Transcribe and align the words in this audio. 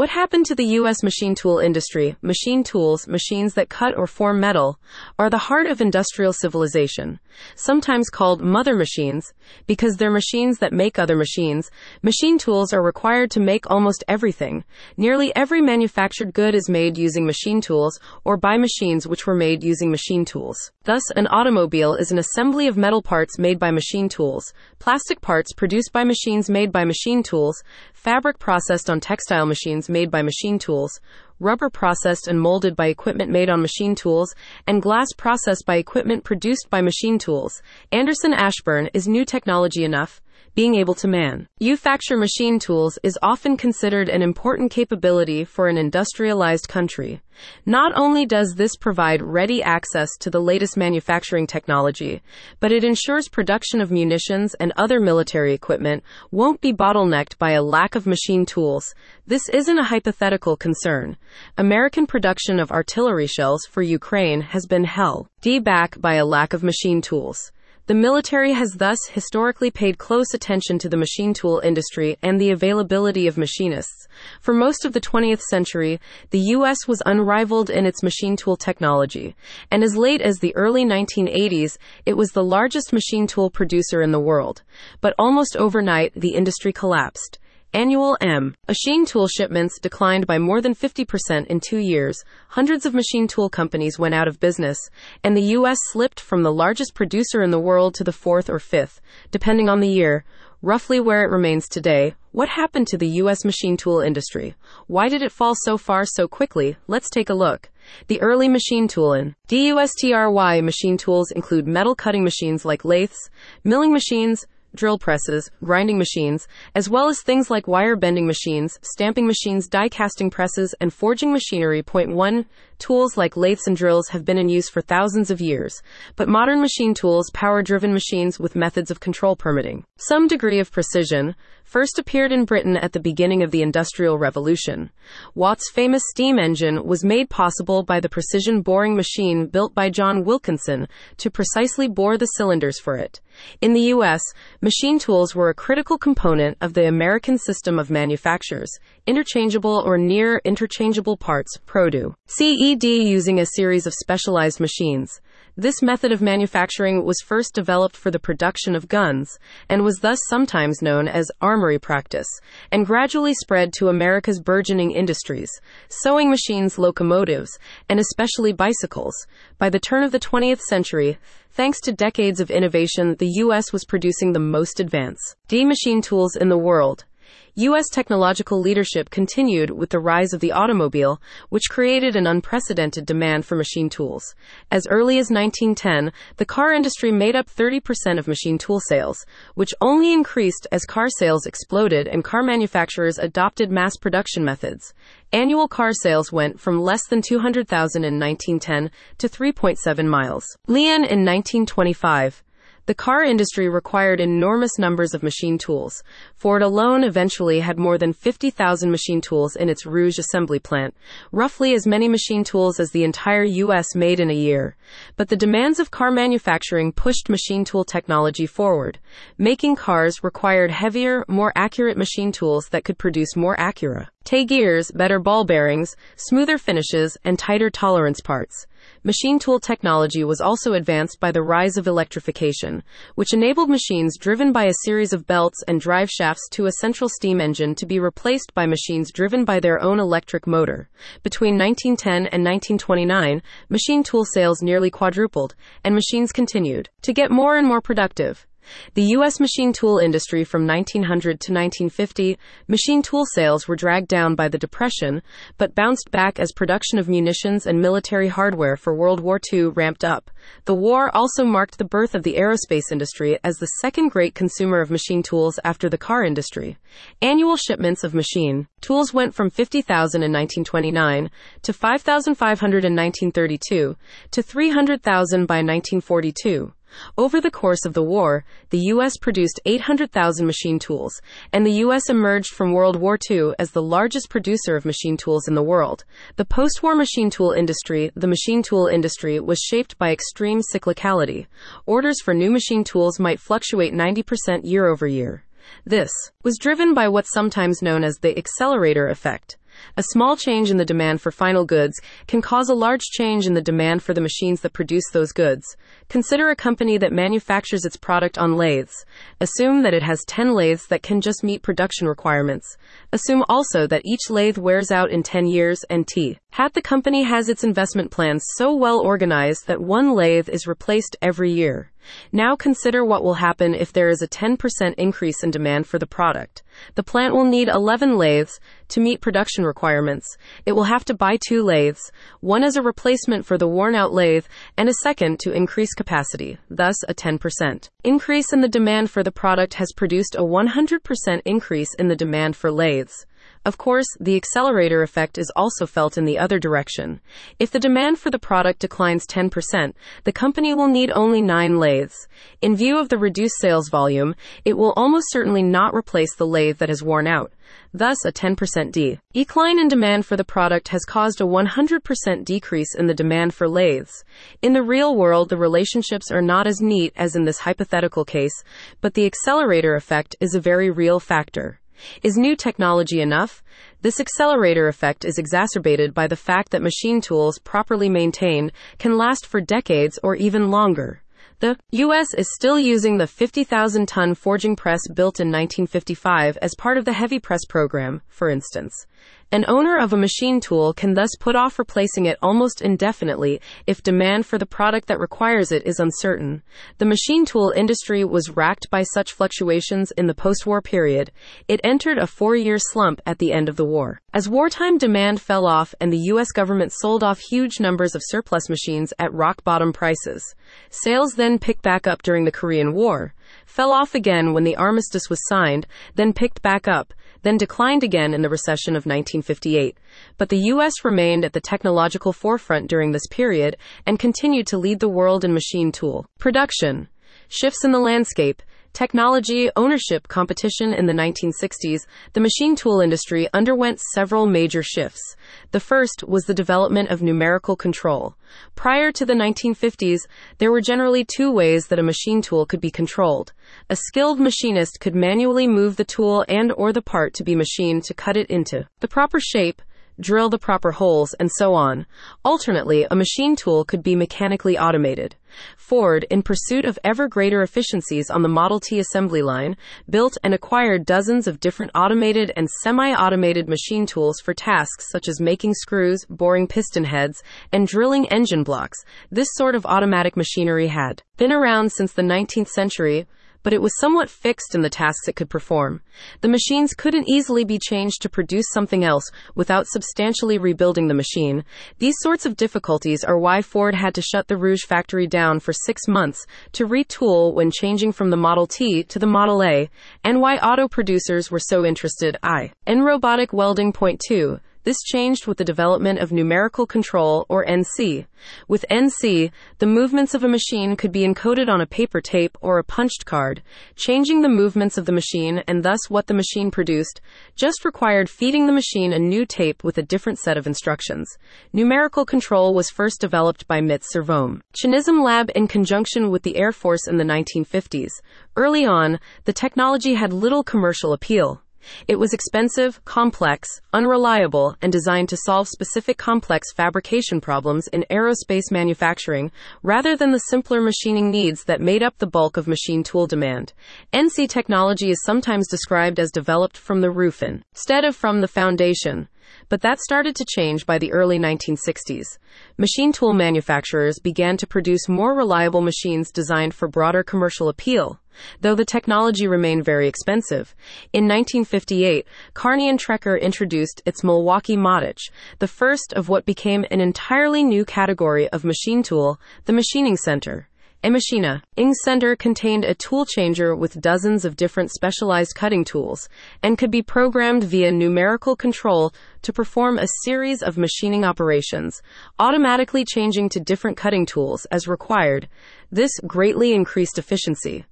What 0.00 0.08
happened 0.08 0.46
to 0.46 0.54
the 0.54 0.64
U.S. 0.80 1.02
machine 1.02 1.34
tool 1.34 1.58
industry? 1.58 2.16
Machine 2.22 2.64
tools, 2.64 3.06
machines 3.06 3.52
that 3.52 3.68
cut 3.68 3.94
or 3.94 4.06
form 4.06 4.40
metal, 4.40 4.80
are 5.18 5.28
the 5.28 5.36
heart 5.36 5.66
of 5.66 5.82
industrial 5.82 6.32
civilization. 6.32 7.20
Sometimes 7.54 8.08
called 8.08 8.40
mother 8.40 8.74
machines, 8.74 9.34
because 9.66 9.96
they're 9.96 10.10
machines 10.10 10.58
that 10.58 10.72
make 10.72 10.98
other 10.98 11.16
machines, 11.16 11.70
machine 12.02 12.38
tools 12.38 12.72
are 12.72 12.82
required 12.82 13.30
to 13.32 13.40
make 13.40 13.70
almost 13.70 14.02
everything. 14.08 14.64
Nearly 14.96 15.36
every 15.36 15.60
manufactured 15.60 16.32
good 16.32 16.54
is 16.54 16.70
made 16.70 16.96
using 16.96 17.26
machine 17.26 17.60
tools 17.60 18.00
or 18.24 18.38
by 18.38 18.56
machines 18.56 19.06
which 19.06 19.26
were 19.26 19.34
made 19.34 19.62
using 19.62 19.90
machine 19.90 20.24
tools. 20.24 20.72
Thus, 20.84 21.02
an 21.14 21.26
automobile 21.26 21.94
is 21.94 22.10
an 22.10 22.18
assembly 22.18 22.66
of 22.66 22.78
metal 22.78 23.02
parts 23.02 23.38
made 23.38 23.58
by 23.58 23.70
machine 23.70 24.08
tools, 24.08 24.54
plastic 24.78 25.20
parts 25.20 25.52
produced 25.52 25.92
by 25.92 26.04
machines 26.04 26.48
made 26.48 26.72
by 26.72 26.84
machine 26.86 27.22
tools, 27.22 27.62
fabric 28.02 28.38
processed 28.38 28.88
on 28.88 28.98
textile 28.98 29.44
machines 29.44 29.90
made 29.90 30.10
by 30.10 30.22
machine 30.22 30.58
tools, 30.58 30.98
rubber 31.38 31.68
processed 31.68 32.28
and 32.28 32.40
molded 32.40 32.74
by 32.74 32.86
equipment 32.86 33.30
made 33.30 33.50
on 33.50 33.60
machine 33.60 33.94
tools, 33.94 34.34
and 34.66 34.80
glass 34.80 35.08
processed 35.18 35.66
by 35.66 35.76
equipment 35.76 36.24
produced 36.24 36.68
by 36.70 36.80
machine 36.80 37.18
tools. 37.18 37.60
Anderson 37.92 38.32
Ashburn 38.32 38.88
is 38.94 39.06
new 39.06 39.26
technology 39.26 39.84
enough 39.84 40.22
being 40.54 40.74
able 40.74 40.94
to 40.94 41.08
man. 41.08 41.46
manufacture 41.60 42.16
machine 42.16 42.58
tools 42.58 42.98
is 43.02 43.18
often 43.22 43.56
considered 43.56 44.08
an 44.08 44.22
important 44.22 44.70
capability 44.70 45.44
for 45.44 45.68
an 45.68 45.78
industrialized 45.78 46.68
country. 46.68 47.20
Not 47.64 47.92
only 47.94 48.26
does 48.26 48.54
this 48.54 48.76
provide 48.76 49.22
ready 49.22 49.62
access 49.62 50.08
to 50.20 50.30
the 50.30 50.40
latest 50.40 50.76
manufacturing 50.76 51.46
technology, 51.46 52.22
but 52.58 52.70
it 52.70 52.84
ensures 52.84 53.28
production 53.28 53.80
of 53.80 53.90
munitions 53.90 54.54
and 54.54 54.72
other 54.76 55.00
military 55.00 55.54
equipment 55.54 56.02
won't 56.30 56.60
be 56.60 56.72
bottlenecked 56.72 57.38
by 57.38 57.52
a 57.52 57.62
lack 57.62 57.94
of 57.94 58.06
machine 58.06 58.44
tools. 58.44 58.94
This 59.26 59.48
isn't 59.48 59.78
a 59.78 59.84
hypothetical 59.84 60.56
concern. 60.56 61.16
American 61.56 62.06
production 62.06 62.60
of 62.60 62.70
artillery 62.70 63.26
shells 63.26 63.62
for 63.70 63.82
Ukraine 63.82 64.42
has 64.42 64.66
been 64.66 64.84
held 64.84 65.28
back 65.62 66.00
by 66.00 66.14
a 66.14 66.26
lack 66.26 66.52
of 66.52 66.62
machine 66.62 67.00
tools. 67.00 67.52
The 67.90 67.96
military 67.96 68.52
has 68.52 68.74
thus 68.74 69.00
historically 69.06 69.72
paid 69.72 69.98
close 69.98 70.32
attention 70.32 70.78
to 70.78 70.88
the 70.88 70.96
machine 70.96 71.34
tool 71.34 71.60
industry 71.64 72.16
and 72.22 72.40
the 72.40 72.52
availability 72.52 73.26
of 73.26 73.36
machinists. 73.36 74.06
For 74.40 74.54
most 74.54 74.84
of 74.84 74.92
the 74.92 75.00
20th 75.00 75.40
century, 75.40 75.98
the 76.30 76.38
U.S. 76.54 76.86
was 76.86 77.02
unrivaled 77.04 77.68
in 77.68 77.86
its 77.86 78.04
machine 78.04 78.36
tool 78.36 78.56
technology, 78.56 79.34
and 79.72 79.82
as 79.82 79.96
late 79.96 80.20
as 80.20 80.38
the 80.38 80.54
early 80.54 80.84
1980s, 80.84 81.78
it 82.06 82.16
was 82.16 82.30
the 82.30 82.44
largest 82.44 82.92
machine 82.92 83.26
tool 83.26 83.50
producer 83.50 84.02
in 84.02 84.12
the 84.12 84.20
world. 84.20 84.62
But 85.00 85.16
almost 85.18 85.56
overnight, 85.56 86.12
the 86.14 86.36
industry 86.36 86.72
collapsed. 86.72 87.39
Annual 87.72 88.16
M. 88.20 88.56
Machine 88.66 89.06
tool 89.06 89.28
shipments 89.28 89.78
declined 89.78 90.26
by 90.26 90.38
more 90.38 90.60
than 90.60 90.74
50% 90.74 91.46
in 91.46 91.60
two 91.60 91.78
years. 91.78 92.24
Hundreds 92.48 92.84
of 92.84 92.94
machine 92.94 93.28
tool 93.28 93.48
companies 93.48 93.96
went 93.96 94.12
out 94.12 94.26
of 94.26 94.40
business, 94.40 94.76
and 95.22 95.36
the 95.36 95.52
U.S. 95.54 95.78
slipped 95.92 96.18
from 96.18 96.42
the 96.42 96.52
largest 96.52 96.94
producer 96.94 97.42
in 97.42 97.52
the 97.52 97.60
world 97.60 97.94
to 97.94 98.02
the 98.02 98.10
fourth 98.10 98.50
or 98.50 98.58
fifth, 98.58 99.00
depending 99.30 99.68
on 99.68 99.78
the 99.78 99.88
year, 99.88 100.24
roughly 100.62 100.98
where 100.98 101.22
it 101.22 101.30
remains 101.30 101.68
today. 101.68 102.16
What 102.32 102.48
happened 102.48 102.88
to 102.88 102.98
the 102.98 103.08
U.S. 103.22 103.44
machine 103.44 103.76
tool 103.76 104.00
industry? 104.00 104.56
Why 104.88 105.08
did 105.08 105.22
it 105.22 105.30
fall 105.30 105.54
so 105.54 105.78
far 105.78 106.04
so 106.04 106.26
quickly? 106.26 106.76
Let's 106.88 107.08
take 107.08 107.30
a 107.30 107.34
look. 107.34 107.70
The 108.08 108.20
early 108.20 108.48
machine 108.48 108.88
tooling. 108.88 109.36
DUSTRY 109.46 110.60
machine 110.60 110.96
tools 110.96 111.30
include 111.30 111.68
metal 111.68 111.94
cutting 111.94 112.24
machines 112.24 112.64
like 112.64 112.84
lathes, 112.84 113.30
milling 113.62 113.92
machines, 113.92 114.44
drill 114.74 114.98
presses, 114.98 115.50
grinding 115.62 115.98
machines, 115.98 116.46
as 116.74 116.88
well 116.88 117.08
as 117.08 117.20
things 117.20 117.50
like 117.50 117.66
wire 117.66 117.96
bending 117.96 118.26
machines, 118.26 118.78
stamping 118.82 119.26
machines, 119.26 119.68
die 119.68 119.88
casting 119.88 120.30
presses, 120.30 120.74
and 120.80 120.92
forging 120.92 121.32
machinery. 121.32 121.82
Point 121.82 122.10
1 122.10 122.46
Tools 122.80 123.14
like 123.18 123.36
lathes 123.36 123.66
and 123.66 123.76
drills 123.76 124.08
have 124.08 124.24
been 124.24 124.38
in 124.38 124.48
use 124.48 124.70
for 124.70 124.80
thousands 124.80 125.30
of 125.30 125.38
years, 125.38 125.82
but 126.16 126.30
modern 126.30 126.62
machine 126.62 126.94
tools 126.94 127.30
power 127.34 127.62
driven 127.62 127.92
machines 127.92 128.40
with 128.40 128.56
methods 128.56 128.90
of 128.90 129.00
control 129.00 129.36
permitting. 129.36 129.84
Some 129.98 130.26
degree 130.26 130.58
of 130.60 130.72
precision 130.72 131.36
first 131.62 131.98
appeared 131.98 132.32
in 132.32 132.46
Britain 132.46 132.78
at 132.78 132.92
the 132.92 132.98
beginning 132.98 133.42
of 133.42 133.50
the 133.50 133.60
Industrial 133.60 134.18
Revolution. 134.18 134.90
Watt's 135.34 135.70
famous 135.70 136.02
steam 136.08 136.38
engine 136.38 136.84
was 136.84 137.04
made 137.04 137.28
possible 137.28 137.82
by 137.82 138.00
the 138.00 138.08
precision 138.08 138.62
boring 138.62 138.96
machine 138.96 139.46
built 139.46 139.74
by 139.74 139.90
John 139.90 140.24
Wilkinson 140.24 140.88
to 141.18 141.30
precisely 141.30 141.86
bore 141.86 142.16
the 142.16 142.26
cylinders 142.26 142.80
for 142.80 142.96
it. 142.96 143.20
In 143.60 143.74
the 143.74 143.92
U.S., 143.94 144.22
machine 144.60 144.98
tools 144.98 145.34
were 145.34 145.50
a 145.50 145.54
critical 145.54 145.98
component 145.98 146.56
of 146.60 146.74
the 146.74 146.88
American 146.88 147.38
system 147.38 147.78
of 147.78 147.90
manufactures, 147.90 148.70
interchangeable 149.10 149.82
or 149.84 149.98
near 149.98 150.40
interchangeable 150.44 151.16
parts, 151.16 151.58
PRODU. 151.66 152.14
CED 152.26 152.84
using 152.84 153.40
a 153.40 153.46
series 153.56 153.84
of 153.84 153.92
specialized 153.92 154.60
machines. 154.60 155.20
This 155.56 155.82
method 155.82 156.12
of 156.12 156.22
manufacturing 156.22 157.04
was 157.04 157.20
first 157.26 157.52
developed 157.52 157.96
for 157.96 158.12
the 158.12 158.20
production 158.20 158.76
of 158.76 158.86
guns, 158.86 159.36
and 159.68 159.82
was 159.82 159.98
thus 159.98 160.20
sometimes 160.28 160.80
known 160.80 161.08
as 161.08 161.26
armory 161.40 161.76
practice, 161.76 162.28
and 162.70 162.86
gradually 162.86 163.34
spread 163.34 163.72
to 163.78 163.88
America's 163.88 164.40
burgeoning 164.40 164.92
industries, 164.92 165.50
sewing 165.88 166.30
machines, 166.30 166.78
locomotives, 166.78 167.58
and 167.88 167.98
especially 167.98 168.52
bicycles. 168.52 169.26
By 169.58 169.70
the 169.70 169.80
turn 169.80 170.04
of 170.04 170.12
the 170.12 170.20
20th 170.20 170.60
century, 170.60 171.18
thanks 171.50 171.80
to 171.80 171.92
decades 171.92 172.38
of 172.38 172.48
innovation, 172.48 173.16
the 173.18 173.32
U.S. 173.42 173.72
was 173.72 173.84
producing 173.84 174.32
the 174.32 174.38
most 174.38 174.78
advanced 174.78 175.34
D 175.48 175.64
machine 175.64 176.00
tools 176.00 176.36
in 176.36 176.48
the 176.48 176.56
world. 176.56 177.06
U.S. 177.54 177.86
technological 177.90 178.60
leadership 178.60 179.10
continued 179.10 179.70
with 179.70 179.90
the 179.90 179.98
rise 179.98 180.32
of 180.32 180.40
the 180.40 180.52
automobile, 180.52 181.20
which 181.48 181.68
created 181.68 182.16
an 182.16 182.26
unprecedented 182.26 183.04
demand 183.04 183.44
for 183.44 183.56
machine 183.56 183.90
tools. 183.90 184.34
As 184.70 184.86
early 184.86 185.18
as 185.18 185.30
1910, 185.30 186.12
the 186.36 186.44
car 186.44 186.72
industry 186.72 187.12
made 187.12 187.36
up 187.36 187.48
30% 187.48 188.18
of 188.18 188.28
machine 188.28 188.56
tool 188.56 188.80
sales, 188.80 189.24
which 189.54 189.74
only 189.80 190.12
increased 190.12 190.66
as 190.72 190.84
car 190.84 191.08
sales 191.18 191.44
exploded 191.44 192.06
and 192.06 192.24
car 192.24 192.42
manufacturers 192.42 193.18
adopted 193.18 193.70
mass 193.70 193.96
production 193.96 194.44
methods. 194.44 194.94
Annual 195.32 195.68
car 195.68 195.92
sales 195.92 196.32
went 196.32 196.58
from 196.58 196.80
less 196.80 197.06
than 197.08 197.22
200,000 197.22 198.04
in 198.04 198.18
1910 198.18 198.90
to 199.18 199.28
3.7 199.28 200.06
miles. 200.06 200.44
Leon 200.66 201.04
in 201.04 201.24
1925. 201.24 202.42
The 202.86 202.94
car 202.94 203.22
industry 203.22 203.68
required 203.68 204.20
enormous 204.20 204.78
numbers 204.78 205.14
of 205.14 205.22
machine 205.22 205.58
tools. 205.58 206.02
Ford 206.34 206.62
alone 206.62 207.04
eventually 207.04 207.60
had 207.60 207.78
more 207.78 207.98
than 207.98 208.12
50,000 208.12 208.90
machine 208.90 209.20
tools 209.20 209.54
in 209.54 209.68
its 209.68 209.86
Rouge 209.86 210.18
assembly 210.18 210.58
plant, 210.58 210.94
roughly 211.30 211.74
as 211.74 211.86
many 211.86 212.08
machine 212.08 212.42
tools 212.42 212.80
as 212.80 212.90
the 212.90 213.04
entire 213.04 213.44
U.S. 213.44 213.94
made 213.94 214.18
in 214.18 214.30
a 214.30 214.34
year. 214.34 214.76
But 215.16 215.28
the 215.28 215.36
demands 215.36 215.78
of 215.78 215.90
car 215.90 216.10
manufacturing 216.10 216.92
pushed 216.92 217.28
machine 217.28 217.64
tool 217.64 217.84
technology 217.84 218.46
forward. 218.46 218.98
Making 219.38 219.76
cars 219.76 220.24
required 220.24 220.70
heavier, 220.70 221.24
more 221.28 221.52
accurate 221.54 221.96
machine 221.96 222.32
tools 222.32 222.68
that 222.70 222.84
could 222.84 222.98
produce 222.98 223.36
more 223.36 223.58
accurate 223.60 224.08
Tay 224.24 224.44
gears, 224.44 224.90
better 224.92 225.18
ball 225.18 225.44
bearings, 225.44 225.96
smoother 226.16 226.58
finishes, 226.58 227.16
and 227.24 227.38
tighter 227.38 227.70
tolerance 227.70 228.20
parts. 228.20 228.66
Machine 229.02 229.38
tool 229.38 229.58
technology 229.58 230.24
was 230.24 230.40
also 230.40 230.74
advanced 230.74 231.20
by 231.20 231.32
the 231.32 231.42
rise 231.42 231.76
of 231.76 231.86
electrification, 231.86 232.82
which 233.14 233.32
enabled 233.32 233.70
machines 233.70 234.18
driven 234.18 234.52
by 234.52 234.64
a 234.64 234.74
series 234.84 235.12
of 235.12 235.26
belts 235.26 235.62
and 235.66 235.80
drive 235.80 236.10
shafts 236.10 236.48
to 236.50 236.66
a 236.66 236.72
central 236.80 237.08
steam 237.08 237.40
engine 237.40 237.74
to 237.74 237.86
be 237.86 237.98
replaced 237.98 238.52
by 238.54 238.66
machines 238.66 239.10
driven 239.10 239.44
by 239.44 239.58
their 239.60 239.80
own 239.80 239.98
electric 239.98 240.46
motor. 240.46 240.88
Between 241.22 241.56
1910 241.56 242.26
and 242.26 242.44
1929, 242.44 243.42
machine 243.68 244.02
tool 244.02 244.24
sales 244.24 244.62
nearly 244.62 244.90
quadrupled, 244.90 245.54
and 245.82 245.94
machines 245.94 246.32
continued 246.32 246.90
to 247.02 247.12
get 247.12 247.30
more 247.30 247.56
and 247.56 247.66
more 247.66 247.80
productive. 247.80 248.46
The 248.94 249.02
U.S. 249.14 249.40
machine 249.40 249.72
tool 249.72 249.98
industry 249.98 250.44
from 250.44 250.66
1900 250.66 251.40
to 251.40 251.52
1950, 251.52 252.38
machine 252.68 253.02
tool 253.02 253.24
sales 253.34 253.66
were 253.66 253.76
dragged 253.76 254.08
down 254.08 254.34
by 254.34 254.48
the 254.48 254.58
Depression, 254.58 255.22
but 255.58 255.74
bounced 255.74 256.10
back 256.10 256.38
as 256.38 256.52
production 256.52 256.98
of 256.98 257.08
munitions 257.08 257.66
and 257.66 257.80
military 257.80 258.28
hardware 258.28 258.76
for 258.76 258.94
World 258.94 259.20
War 259.20 259.40
II 259.52 259.66
ramped 259.66 260.04
up. 260.04 260.30
The 260.64 260.74
war 260.74 261.14
also 261.14 261.44
marked 261.44 261.78
the 261.78 261.84
birth 261.84 262.14
of 262.14 262.22
the 262.22 262.34
aerospace 262.34 262.90
industry 262.90 263.38
as 263.44 263.56
the 263.56 263.66
second 263.80 264.08
great 264.08 264.34
consumer 264.34 264.80
of 264.80 264.90
machine 264.90 265.22
tools 265.22 265.58
after 265.64 265.88
the 265.88 265.98
car 265.98 266.24
industry. 266.24 266.78
Annual 267.22 267.56
shipments 267.56 268.04
of 268.04 268.14
machine 268.14 268.68
tools 268.80 269.12
went 269.12 269.34
from 269.34 269.50
50,000 269.50 270.22
in 270.22 270.32
1929 270.32 271.30
to 271.62 271.72
5,500 271.72 272.84
in 272.84 272.96
1932 272.96 273.96
to 274.30 274.42
300,000 274.42 275.46
by 275.46 275.56
1942. 275.56 276.72
Over 277.16 277.40
the 277.40 277.50
course 277.50 277.84
of 277.84 277.94
the 277.94 278.02
war, 278.02 278.44
the 278.70 278.78
U.S. 278.94 279.16
produced 279.16 279.60
800,000 279.64 280.46
machine 280.46 280.78
tools, 280.78 281.20
and 281.52 281.64
the 281.64 281.78
U.S. 281.84 282.08
emerged 282.08 282.54
from 282.54 282.72
World 282.72 282.96
War 282.96 283.18
II 283.30 283.52
as 283.58 283.70
the 283.70 283.82
largest 283.82 284.28
producer 284.28 284.76
of 284.76 284.84
machine 284.84 285.16
tools 285.16 285.48
in 285.48 285.54
the 285.54 285.62
world. 285.62 286.04
The 286.36 286.44
post 286.44 286.82
war 286.82 286.94
machine 286.94 287.30
tool 287.30 287.52
industry, 287.52 288.10
the 288.14 288.26
machine 288.26 288.62
tool 288.62 288.86
industry, 288.86 289.40
was 289.40 289.58
shaped 289.58 289.98
by 289.98 290.12
extreme 290.12 290.60
cyclicality. 290.74 291.46
Orders 291.86 292.20
for 292.20 292.34
new 292.34 292.50
machine 292.50 292.84
tools 292.84 293.18
might 293.18 293.40
fluctuate 293.40 293.92
90% 293.92 294.60
year 294.64 294.86
over 294.86 295.06
year. 295.06 295.44
This 295.84 296.10
was 296.42 296.58
driven 296.58 296.94
by 296.94 297.08
what's 297.08 297.32
sometimes 297.32 297.82
known 297.82 298.04
as 298.04 298.16
the 298.16 298.36
accelerator 298.36 299.08
effect. 299.08 299.56
A 299.96 300.04
small 300.10 300.36
change 300.36 300.70
in 300.70 300.76
the 300.76 300.84
demand 300.84 301.20
for 301.20 301.30
final 301.30 301.64
goods 301.64 302.00
can 302.26 302.40
cause 302.40 302.68
a 302.68 302.74
large 302.74 303.02
change 303.12 303.46
in 303.46 303.54
the 303.54 303.62
demand 303.62 304.02
for 304.02 304.14
the 304.14 304.20
machines 304.20 304.60
that 304.60 304.72
produce 304.72 305.04
those 305.12 305.32
goods. 305.32 305.76
Consider 306.08 306.48
a 306.48 306.56
company 306.56 306.98
that 306.98 307.12
manufactures 307.12 307.84
its 307.84 307.96
product 307.96 308.38
on 308.38 308.56
lathes. 308.56 309.04
Assume 309.40 309.82
that 309.82 309.94
it 309.94 310.02
has 310.02 310.24
10 310.26 310.54
lathes 310.54 310.86
that 310.88 311.02
can 311.02 311.20
just 311.20 311.44
meet 311.44 311.62
production 311.62 312.06
requirements. 312.06 312.76
Assume 313.12 313.44
also 313.48 313.86
that 313.86 314.04
each 314.04 314.30
lathe 314.30 314.58
wears 314.58 314.90
out 314.90 315.10
in 315.10 315.22
10 315.22 315.46
years 315.46 315.84
and 315.90 316.06
t. 316.06 316.38
Hat 316.50 316.74
the 316.74 316.82
company 316.82 317.22
has 317.22 317.48
its 317.48 317.64
investment 317.64 318.10
plans 318.10 318.44
so 318.56 318.74
well 318.74 319.00
organized 319.00 319.66
that 319.66 319.80
one 319.80 320.14
lathe 320.14 320.48
is 320.48 320.66
replaced 320.66 321.16
every 321.22 321.50
year. 321.50 321.89
Now 322.32 322.56
consider 322.56 323.04
what 323.04 323.22
will 323.22 323.34
happen 323.34 323.74
if 323.74 323.92
there 323.92 324.08
is 324.08 324.22
a 324.22 324.28
10% 324.28 324.94
increase 324.96 325.42
in 325.42 325.50
demand 325.50 325.86
for 325.86 325.98
the 325.98 326.06
product. 326.06 326.62
The 326.94 327.02
plant 327.02 327.34
will 327.34 327.44
need 327.44 327.68
11 327.68 328.16
lathes 328.16 328.60
to 328.88 329.00
meet 329.00 329.20
production 329.20 329.64
requirements. 329.64 330.36
It 330.66 330.72
will 330.72 330.84
have 330.84 331.04
to 331.06 331.14
buy 331.14 331.38
two 331.46 331.62
lathes, 331.62 332.10
one 332.40 332.64
as 332.64 332.76
a 332.76 332.82
replacement 332.82 333.44
for 333.46 333.58
the 333.58 333.68
worn 333.68 333.94
out 333.94 334.12
lathe, 334.12 334.46
and 334.76 334.88
a 334.88 334.94
second 335.02 335.40
to 335.40 335.52
increase 335.52 335.94
capacity, 335.94 336.58
thus 336.68 336.96
a 337.08 337.14
10% 337.14 337.88
increase 338.04 338.52
in 338.52 338.60
the 338.60 338.68
demand 338.68 339.10
for 339.10 339.22
the 339.22 339.32
product 339.32 339.74
has 339.74 339.92
produced 339.96 340.34
a 340.34 340.42
100% 340.42 341.42
increase 341.44 341.94
in 341.94 342.08
the 342.08 342.16
demand 342.16 342.56
for 342.56 342.70
lathes. 342.70 343.26
Of 343.62 343.76
course, 343.76 344.06
the 344.18 344.36
accelerator 344.36 345.02
effect 345.02 345.36
is 345.36 345.52
also 345.54 345.84
felt 345.84 346.16
in 346.16 346.24
the 346.24 346.38
other 346.38 346.58
direction. 346.58 347.20
If 347.58 347.70
the 347.70 347.78
demand 347.78 348.18
for 348.18 348.30
the 348.30 348.38
product 348.38 348.78
declines 348.78 349.26
10%, 349.26 349.92
the 350.24 350.32
company 350.32 350.72
will 350.72 350.88
need 350.88 351.10
only 351.10 351.42
9 351.42 351.78
lathes. 351.78 352.26
In 352.62 352.74
view 352.74 352.98
of 352.98 353.10
the 353.10 353.18
reduced 353.18 353.56
sales 353.60 353.90
volume, 353.90 354.34
it 354.64 354.78
will 354.78 354.94
almost 354.96 355.30
certainly 355.30 355.62
not 355.62 355.94
replace 355.94 356.34
the 356.34 356.46
lathe 356.46 356.78
that 356.78 356.88
has 356.88 357.02
worn 357.02 357.26
out. 357.26 357.52
Thus, 357.92 358.24
a 358.24 358.32
10% 358.32 359.18
decline 359.32 359.78
in 359.78 359.88
demand 359.88 360.24
for 360.24 360.36
the 360.38 360.44
product 360.44 360.88
has 360.88 361.04
caused 361.04 361.42
a 361.42 361.44
100% 361.44 362.44
decrease 362.44 362.94
in 362.94 363.08
the 363.08 363.14
demand 363.14 363.52
for 363.52 363.68
lathes. 363.68 364.24
In 364.62 364.72
the 364.72 364.82
real 364.82 365.14
world, 365.14 365.50
the 365.50 365.58
relationships 365.58 366.30
are 366.30 366.40
not 366.40 366.66
as 366.66 366.80
neat 366.80 367.12
as 367.14 367.36
in 367.36 367.44
this 367.44 367.58
hypothetical 367.58 368.24
case, 368.24 368.64
but 369.02 369.14
the 369.14 369.26
accelerator 369.26 369.96
effect 369.96 370.34
is 370.40 370.54
a 370.54 370.60
very 370.60 370.88
real 370.90 371.20
factor. 371.20 371.79
Is 372.22 372.36
new 372.36 372.56
technology 372.56 373.20
enough? 373.20 373.62
This 374.02 374.20
accelerator 374.20 374.88
effect 374.88 375.24
is 375.24 375.38
exacerbated 375.38 376.14
by 376.14 376.26
the 376.26 376.36
fact 376.36 376.70
that 376.70 376.82
machine 376.82 377.20
tools, 377.20 377.58
properly 377.58 378.08
maintained, 378.08 378.72
can 378.98 379.18
last 379.18 379.46
for 379.46 379.60
decades 379.60 380.18
or 380.22 380.34
even 380.36 380.70
longer. 380.70 381.22
The 381.60 381.76
U.S. 381.90 382.32
is 382.32 382.54
still 382.54 382.78
using 382.78 383.18
the 383.18 383.26
50,000 383.26 384.08
ton 384.08 384.34
forging 384.34 384.76
press 384.76 385.00
built 385.08 385.40
in 385.40 385.48
1955 385.48 386.56
as 386.62 386.74
part 386.74 386.96
of 386.96 387.04
the 387.04 387.12
heavy 387.12 387.38
press 387.38 387.66
program, 387.68 388.22
for 388.28 388.48
instance. 388.48 389.06
An 389.52 389.64
owner 389.66 389.98
of 389.98 390.12
a 390.12 390.16
machine 390.16 390.60
tool 390.60 390.92
can 390.92 391.14
thus 391.14 391.30
put 391.40 391.56
off 391.56 391.80
replacing 391.80 392.24
it 392.24 392.38
almost 392.40 392.80
indefinitely 392.80 393.60
if 393.84 394.00
demand 394.00 394.46
for 394.46 394.58
the 394.58 394.66
product 394.66 395.08
that 395.08 395.18
requires 395.18 395.72
it 395.72 395.84
is 395.84 395.98
uncertain. 395.98 396.62
The 396.98 397.04
machine 397.06 397.44
tool 397.44 397.72
industry 397.74 398.24
was 398.24 398.50
racked 398.50 398.88
by 398.90 399.02
such 399.02 399.32
fluctuations 399.32 400.12
in 400.12 400.28
the 400.28 400.36
post 400.36 400.66
war 400.66 400.80
period. 400.80 401.32
It 401.66 401.80
entered 401.82 402.16
a 402.16 402.28
four 402.28 402.54
year 402.54 402.78
slump 402.78 403.20
at 403.26 403.40
the 403.40 403.52
end 403.52 403.68
of 403.68 403.74
the 403.74 403.84
war. 403.84 404.20
As 404.32 404.48
wartime 404.48 404.98
demand 404.98 405.40
fell 405.40 405.66
off 405.66 405.96
and 406.00 406.12
the 406.12 406.26
U.S. 406.32 406.52
government 406.52 406.92
sold 406.92 407.24
off 407.24 407.40
huge 407.40 407.80
numbers 407.80 408.14
of 408.14 408.22
surplus 408.24 408.68
machines 408.68 409.12
at 409.18 409.34
rock 409.34 409.64
bottom 409.64 409.92
prices, 409.92 410.54
sales 410.90 411.34
then 411.34 411.58
picked 411.58 411.82
back 411.82 412.06
up 412.06 412.22
during 412.22 412.44
the 412.44 412.52
Korean 412.52 412.94
War 412.94 413.34
fell 413.66 413.92
off 413.92 414.14
again 414.14 414.52
when 414.52 414.64
the 414.64 414.76
armistice 414.76 415.30
was 415.30 415.38
signed, 415.48 415.86
then 416.16 416.32
picked 416.32 416.60
back 416.60 416.88
up, 416.88 417.14
then 417.42 417.56
declined 417.56 418.02
again 418.02 418.34
in 418.34 418.42
the 418.42 418.48
recession 418.48 418.94
of 418.94 419.06
1958. 419.06 419.96
But 420.38 420.48
the 420.48 420.58
U.S. 420.74 421.04
remained 421.04 421.44
at 421.44 421.52
the 421.52 421.60
technological 421.60 422.32
forefront 422.32 422.88
during 422.88 423.12
this 423.12 423.26
period 423.30 423.76
and 424.06 424.18
continued 424.18 424.66
to 424.68 424.78
lead 424.78 425.00
the 425.00 425.08
world 425.08 425.44
in 425.44 425.52
machine 425.52 425.92
tool 425.92 426.26
production. 426.38 427.08
Shifts 427.48 427.84
in 427.84 427.92
the 427.92 427.98
landscape, 427.98 428.62
technology, 428.92 429.70
ownership, 429.76 430.28
competition 430.28 430.92
in 430.92 431.06
the 431.06 431.12
1960s, 431.12 432.06
the 432.32 432.40
machine 432.40 432.76
tool 432.76 433.00
industry 433.00 433.48
underwent 433.52 434.00
several 434.14 434.46
major 434.46 434.82
shifts. 434.82 435.36
The 435.70 435.80
first 435.80 436.24
was 436.26 436.44
the 436.44 436.54
development 436.54 437.10
of 437.10 437.22
numerical 437.22 437.76
control. 437.76 438.36
Prior 438.74 439.12
to 439.12 439.24
the 439.24 439.34
1950s, 439.34 440.20
there 440.58 440.70
were 440.70 440.80
generally 440.80 441.24
two 441.24 441.52
ways 441.52 441.86
that 441.86 441.98
a 441.98 442.02
machine 442.02 442.42
tool 442.42 442.66
could 442.66 442.80
be 442.80 442.90
controlled. 442.90 443.52
A 443.88 443.96
skilled 443.96 444.40
machinist 444.40 445.00
could 445.00 445.14
manually 445.14 445.68
move 445.68 445.96
the 445.96 446.04
tool 446.04 446.44
and 446.48 446.72
or 446.72 446.92
the 446.92 447.02
part 447.02 447.34
to 447.34 447.44
be 447.44 447.54
machined 447.54 448.04
to 448.04 448.14
cut 448.14 448.36
it 448.36 448.48
into 448.48 448.88
the 449.00 449.08
proper 449.08 449.40
shape, 449.40 449.80
drill 450.20 450.48
the 450.48 450.58
proper 450.58 450.92
holes, 450.92 451.34
and 451.40 451.50
so 451.50 451.74
on. 451.74 452.06
Alternately, 452.44 453.06
a 453.10 453.16
machine 453.16 453.56
tool 453.56 453.84
could 453.84 454.02
be 454.02 454.14
mechanically 454.14 454.78
automated. 454.78 455.36
Ford, 455.76 456.24
in 456.30 456.42
pursuit 456.42 456.84
of 456.84 456.98
ever 457.02 457.28
greater 457.28 457.62
efficiencies 457.62 458.30
on 458.30 458.42
the 458.42 458.48
Model 458.48 458.78
T 458.78 458.98
assembly 458.98 459.42
line, 459.42 459.76
built 460.08 460.38
and 460.44 460.54
acquired 460.54 461.04
dozens 461.04 461.46
of 461.46 461.60
different 461.60 461.92
automated 461.94 462.52
and 462.56 462.68
semi 462.82 463.12
automated 463.12 463.68
machine 463.68 464.06
tools 464.06 464.40
for 464.40 464.54
tasks 464.54 465.10
such 465.10 465.28
as 465.28 465.40
making 465.40 465.74
screws, 465.74 466.24
boring 466.28 466.66
piston 466.66 467.04
heads, 467.04 467.42
and 467.72 467.88
drilling 467.88 468.28
engine 468.28 468.62
blocks. 468.62 469.04
This 469.30 469.48
sort 469.54 469.74
of 469.74 469.86
automatic 469.86 470.36
machinery 470.36 470.88
had 470.88 471.22
been 471.36 471.52
around 471.52 471.92
since 471.92 472.12
the 472.12 472.22
19th 472.22 472.68
century, 472.68 473.26
but 473.62 473.72
it 473.72 473.82
was 473.82 473.98
somewhat 473.98 474.30
fixed 474.30 474.74
in 474.74 474.82
the 474.82 474.90
tasks 474.90 475.28
it 475.28 475.36
could 475.36 475.50
perform. 475.50 476.00
The 476.40 476.48
machines 476.48 476.94
couldn't 476.94 477.28
easily 477.28 477.64
be 477.64 477.78
changed 477.78 478.22
to 478.22 478.28
produce 478.28 478.66
something 478.72 479.04
else 479.04 479.30
without 479.54 479.86
substantially 479.86 480.58
rebuilding 480.58 481.08
the 481.08 481.14
machine. 481.14 481.64
These 481.98 482.16
sorts 482.20 482.46
of 482.46 482.56
difficulties 482.56 483.24
are 483.24 483.38
why 483.38 483.62
Ford 483.62 483.94
had 483.94 484.14
to 484.14 484.22
shut 484.22 484.48
the 484.48 484.56
Rouge 484.56 484.84
factory 484.84 485.26
down 485.26 485.60
for 485.60 485.72
six 485.72 486.08
months 486.08 486.46
to 486.72 486.86
retool 486.86 487.54
when 487.54 487.70
changing 487.70 488.12
from 488.12 488.30
the 488.30 488.36
Model 488.36 488.66
T 488.66 489.02
to 489.04 489.18
the 489.18 489.26
Model 489.26 489.62
A, 489.62 489.90
and 490.24 490.40
why 490.40 490.56
auto 490.56 490.88
producers 490.88 491.50
were 491.50 491.58
so 491.58 491.84
interested 491.84 492.36
I 492.42 492.72
in 492.86 493.02
robotic 493.02 493.52
welding. 493.52 493.92
Point 493.92 494.20
two. 494.26 494.60
This 494.82 494.96
changed 495.02 495.46
with 495.46 495.58
the 495.58 495.64
development 495.64 496.20
of 496.20 496.32
numerical 496.32 496.86
control, 496.86 497.44
or 497.50 497.66
NC. 497.66 498.24
With 498.66 498.86
NC, 498.90 499.50
the 499.78 499.86
movements 499.86 500.32
of 500.32 500.42
a 500.42 500.48
machine 500.48 500.96
could 500.96 501.12
be 501.12 501.26
encoded 501.26 501.68
on 501.68 501.82
a 501.82 501.86
paper 501.86 502.22
tape 502.22 502.56
or 502.62 502.78
a 502.78 502.84
punched 502.84 503.26
card. 503.26 503.62
Changing 503.94 504.40
the 504.40 504.48
movements 504.48 504.96
of 504.96 505.04
the 505.04 505.12
machine 505.12 505.62
and 505.68 505.82
thus 505.82 506.08
what 506.08 506.28
the 506.28 506.34
machine 506.34 506.70
produced 506.70 507.20
just 507.54 507.84
required 507.84 508.30
feeding 508.30 508.66
the 508.66 508.72
machine 508.72 509.12
a 509.12 509.18
new 509.18 509.44
tape 509.44 509.84
with 509.84 509.98
a 509.98 510.02
different 510.02 510.38
set 510.38 510.56
of 510.56 510.66
instructions. 510.66 511.28
Numerical 511.74 512.24
control 512.24 512.72
was 512.72 512.88
first 512.88 513.20
developed 513.20 513.68
by 513.68 513.78
MIT 513.78 514.04
Servome's 514.14 514.62
Chinism 514.72 515.22
Lab 515.22 515.50
in 515.54 515.68
conjunction 515.68 516.30
with 516.30 516.42
the 516.42 516.56
Air 516.56 516.72
Force 516.72 517.06
in 517.06 517.18
the 517.18 517.24
1950s. 517.24 518.12
Early 518.56 518.86
on, 518.86 519.20
the 519.44 519.52
technology 519.52 520.14
had 520.14 520.32
little 520.32 520.62
commercial 520.62 521.12
appeal. 521.12 521.60
It 522.08 522.18
was 522.18 522.32
expensive, 522.32 523.04
complex, 523.04 523.80
unreliable, 523.92 524.76
and 524.82 524.92
designed 524.92 525.28
to 525.30 525.36
solve 525.36 525.68
specific 525.68 526.18
complex 526.18 526.72
fabrication 526.72 527.40
problems 527.40 527.88
in 527.88 528.04
aerospace 528.10 528.70
manufacturing 528.70 529.50
rather 529.82 530.16
than 530.16 530.32
the 530.32 530.38
simpler 530.38 530.80
machining 530.80 531.30
needs 531.30 531.64
that 531.64 531.80
made 531.80 532.02
up 532.02 532.18
the 532.18 532.26
bulk 532.26 532.56
of 532.56 532.68
machine 532.68 533.02
tool 533.02 533.26
demand. 533.26 533.72
NC 534.12 534.48
technology 534.48 535.10
is 535.10 535.22
sometimes 535.24 535.68
described 535.68 536.18
as 536.18 536.30
developed 536.30 536.76
from 536.76 537.00
the 537.00 537.10
roof 537.10 537.42
in, 537.42 537.62
instead 537.72 538.04
of 538.04 538.16
from 538.16 538.40
the 538.40 538.48
foundation 538.48 539.28
but 539.68 539.80
that 539.82 540.00
started 540.00 540.34
to 540.36 540.44
change 540.44 540.86
by 540.86 540.98
the 540.98 541.12
early 541.12 541.38
1960s. 541.38 542.38
Machine 542.76 543.12
tool 543.12 543.32
manufacturers 543.32 544.18
began 544.18 544.56
to 544.56 544.66
produce 544.66 545.08
more 545.08 545.34
reliable 545.34 545.80
machines 545.80 546.30
designed 546.30 546.74
for 546.74 546.88
broader 546.88 547.22
commercial 547.22 547.68
appeal, 547.68 548.20
though 548.60 548.74
the 548.74 548.84
technology 548.84 549.46
remained 549.46 549.84
very 549.84 550.06
expensive. 550.06 550.74
In 551.12 551.24
1958, 551.24 552.26
Kearney 552.54 552.88
and 552.88 552.98
Trecker 552.98 553.40
introduced 553.40 554.02
its 554.04 554.24
Milwaukee-Matic, 554.24 555.18
the 555.58 555.68
first 555.68 556.12
of 556.14 556.28
what 556.28 556.44
became 556.44 556.84
an 556.90 557.00
entirely 557.00 557.64
new 557.64 557.84
category 557.84 558.48
of 558.48 558.64
machine 558.64 559.02
tool, 559.02 559.40
the 559.64 559.72
machining 559.72 560.16
center. 560.16 560.68
A 561.02 561.08
machina 561.08 561.62
ing 561.78 561.94
center 561.94 562.36
contained 562.36 562.84
a 562.84 562.94
tool 562.94 563.24
changer 563.24 563.74
with 563.74 564.02
dozens 564.02 564.44
of 564.44 564.54
different 564.54 564.90
specialized 564.90 565.54
cutting 565.54 565.82
tools 565.82 566.28
and 566.62 566.76
could 566.76 566.90
be 566.90 567.00
programmed 567.00 567.64
via 567.64 567.90
numerical 567.90 568.54
control 568.54 569.10
to 569.40 569.50
perform 569.50 569.98
a 569.98 570.06
series 570.24 570.62
of 570.62 570.76
machining 570.76 571.24
operations, 571.24 572.02
automatically 572.38 573.06
changing 573.06 573.48
to 573.48 573.60
different 573.60 573.96
cutting 573.96 574.26
tools 574.26 574.66
as 574.66 574.86
required. 574.86 575.48
This 575.90 576.12
greatly 576.26 576.74
increased 576.74 577.16
efficiency. 577.16 577.86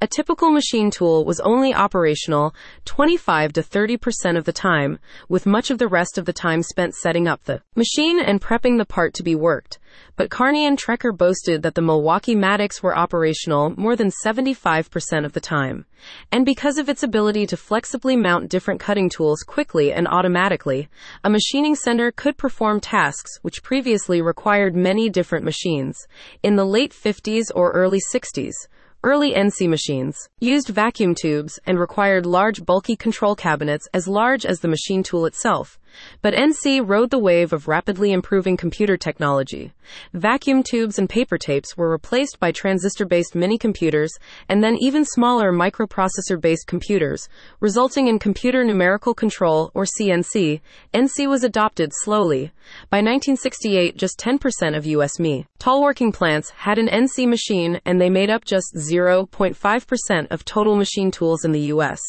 A 0.00 0.06
typical 0.06 0.50
machine 0.50 0.90
tool 0.90 1.24
was 1.24 1.40
only 1.40 1.74
operational 1.74 2.54
25 2.84 3.52
to 3.54 3.62
30% 3.62 4.36
of 4.36 4.44
the 4.44 4.52
time, 4.52 4.98
with 5.28 5.46
much 5.46 5.70
of 5.70 5.78
the 5.78 5.88
rest 5.88 6.18
of 6.18 6.24
the 6.24 6.32
time 6.32 6.62
spent 6.62 6.94
setting 6.94 7.26
up 7.26 7.44
the 7.44 7.62
machine 7.74 8.20
and 8.20 8.40
prepping 8.40 8.78
the 8.78 8.84
part 8.84 9.14
to 9.14 9.22
be 9.22 9.34
worked. 9.34 9.78
But 10.16 10.30
Kearney 10.30 10.66
and 10.66 10.78
Trecker 10.78 11.16
boasted 11.16 11.62
that 11.62 11.74
the 11.74 11.82
Milwaukee-Matics 11.82 12.82
were 12.82 12.96
operational 12.96 13.74
more 13.78 13.96
than 13.96 14.10
75% 14.24 15.24
of 15.24 15.32
the 15.32 15.40
time. 15.40 15.86
And 16.30 16.44
because 16.44 16.78
of 16.78 16.88
its 16.88 17.02
ability 17.02 17.46
to 17.46 17.56
flexibly 17.56 18.16
mount 18.16 18.50
different 18.50 18.80
cutting 18.80 19.08
tools 19.08 19.42
quickly 19.42 19.92
and 19.92 20.06
automatically, 20.06 20.88
a 21.22 21.30
machining 21.30 21.74
center 21.74 22.10
could 22.10 22.36
perform 22.36 22.80
tasks 22.80 23.38
which 23.42 23.62
previously 23.62 24.20
required 24.20 24.76
many 24.76 25.08
different 25.08 25.44
machines. 25.44 26.06
In 26.42 26.56
the 26.56 26.66
late 26.66 26.92
50s 26.92 27.50
or 27.54 27.72
early 27.72 28.00
60s, 28.12 28.52
Early 29.04 29.34
NC 29.34 29.68
machines 29.68 30.30
used 30.40 30.68
vacuum 30.68 31.14
tubes 31.14 31.58
and 31.66 31.78
required 31.78 32.24
large 32.24 32.64
bulky 32.64 32.96
control 32.96 33.36
cabinets 33.36 33.86
as 33.92 34.08
large 34.08 34.46
as 34.46 34.60
the 34.60 34.68
machine 34.68 35.02
tool 35.02 35.26
itself, 35.26 35.78
but 36.22 36.34
NC 36.34 36.82
rode 36.84 37.10
the 37.10 37.18
wave 37.18 37.52
of 37.52 37.68
rapidly 37.68 38.12
improving 38.12 38.56
computer 38.56 38.96
technology. 38.96 39.72
Vacuum 40.12 40.62
tubes 40.62 40.98
and 40.98 41.08
paper 41.08 41.38
tapes 41.38 41.76
were 41.76 41.90
replaced 41.90 42.40
by 42.40 42.52
transistor 42.52 43.04
based 43.04 43.34
mini 43.34 43.58
computers 43.58 44.12
and 44.48 44.62
then 44.62 44.76
even 44.80 45.04
smaller 45.04 45.52
microprocessor 45.52 46.40
based 46.40 46.66
computers, 46.66 47.28
resulting 47.60 48.08
in 48.08 48.18
computer 48.18 48.64
numerical 48.64 49.14
control 49.14 49.70
or 49.74 49.84
CNC. 49.84 50.60
NC 50.92 51.28
was 51.28 51.44
adopted 51.44 51.90
slowly. 52.02 52.52
By 52.90 52.98
1968, 52.98 53.96
just 53.96 54.18
10% 54.18 54.76
of 54.76 54.86
U.S. 54.86 55.18
ME 55.18 55.46
tall 55.58 55.82
working 55.82 56.12
plants 56.12 56.50
had 56.50 56.78
an 56.78 56.88
NC 56.88 57.28
machine 57.28 57.80
and 57.84 58.00
they 58.00 58.10
made 58.10 58.30
up 58.30 58.44
just 58.44 58.74
0.5% 58.74 60.26
of 60.30 60.44
total 60.44 60.76
machine 60.76 61.10
tools 61.10 61.44
in 61.44 61.52
the 61.52 61.60
U.S. 61.72 62.00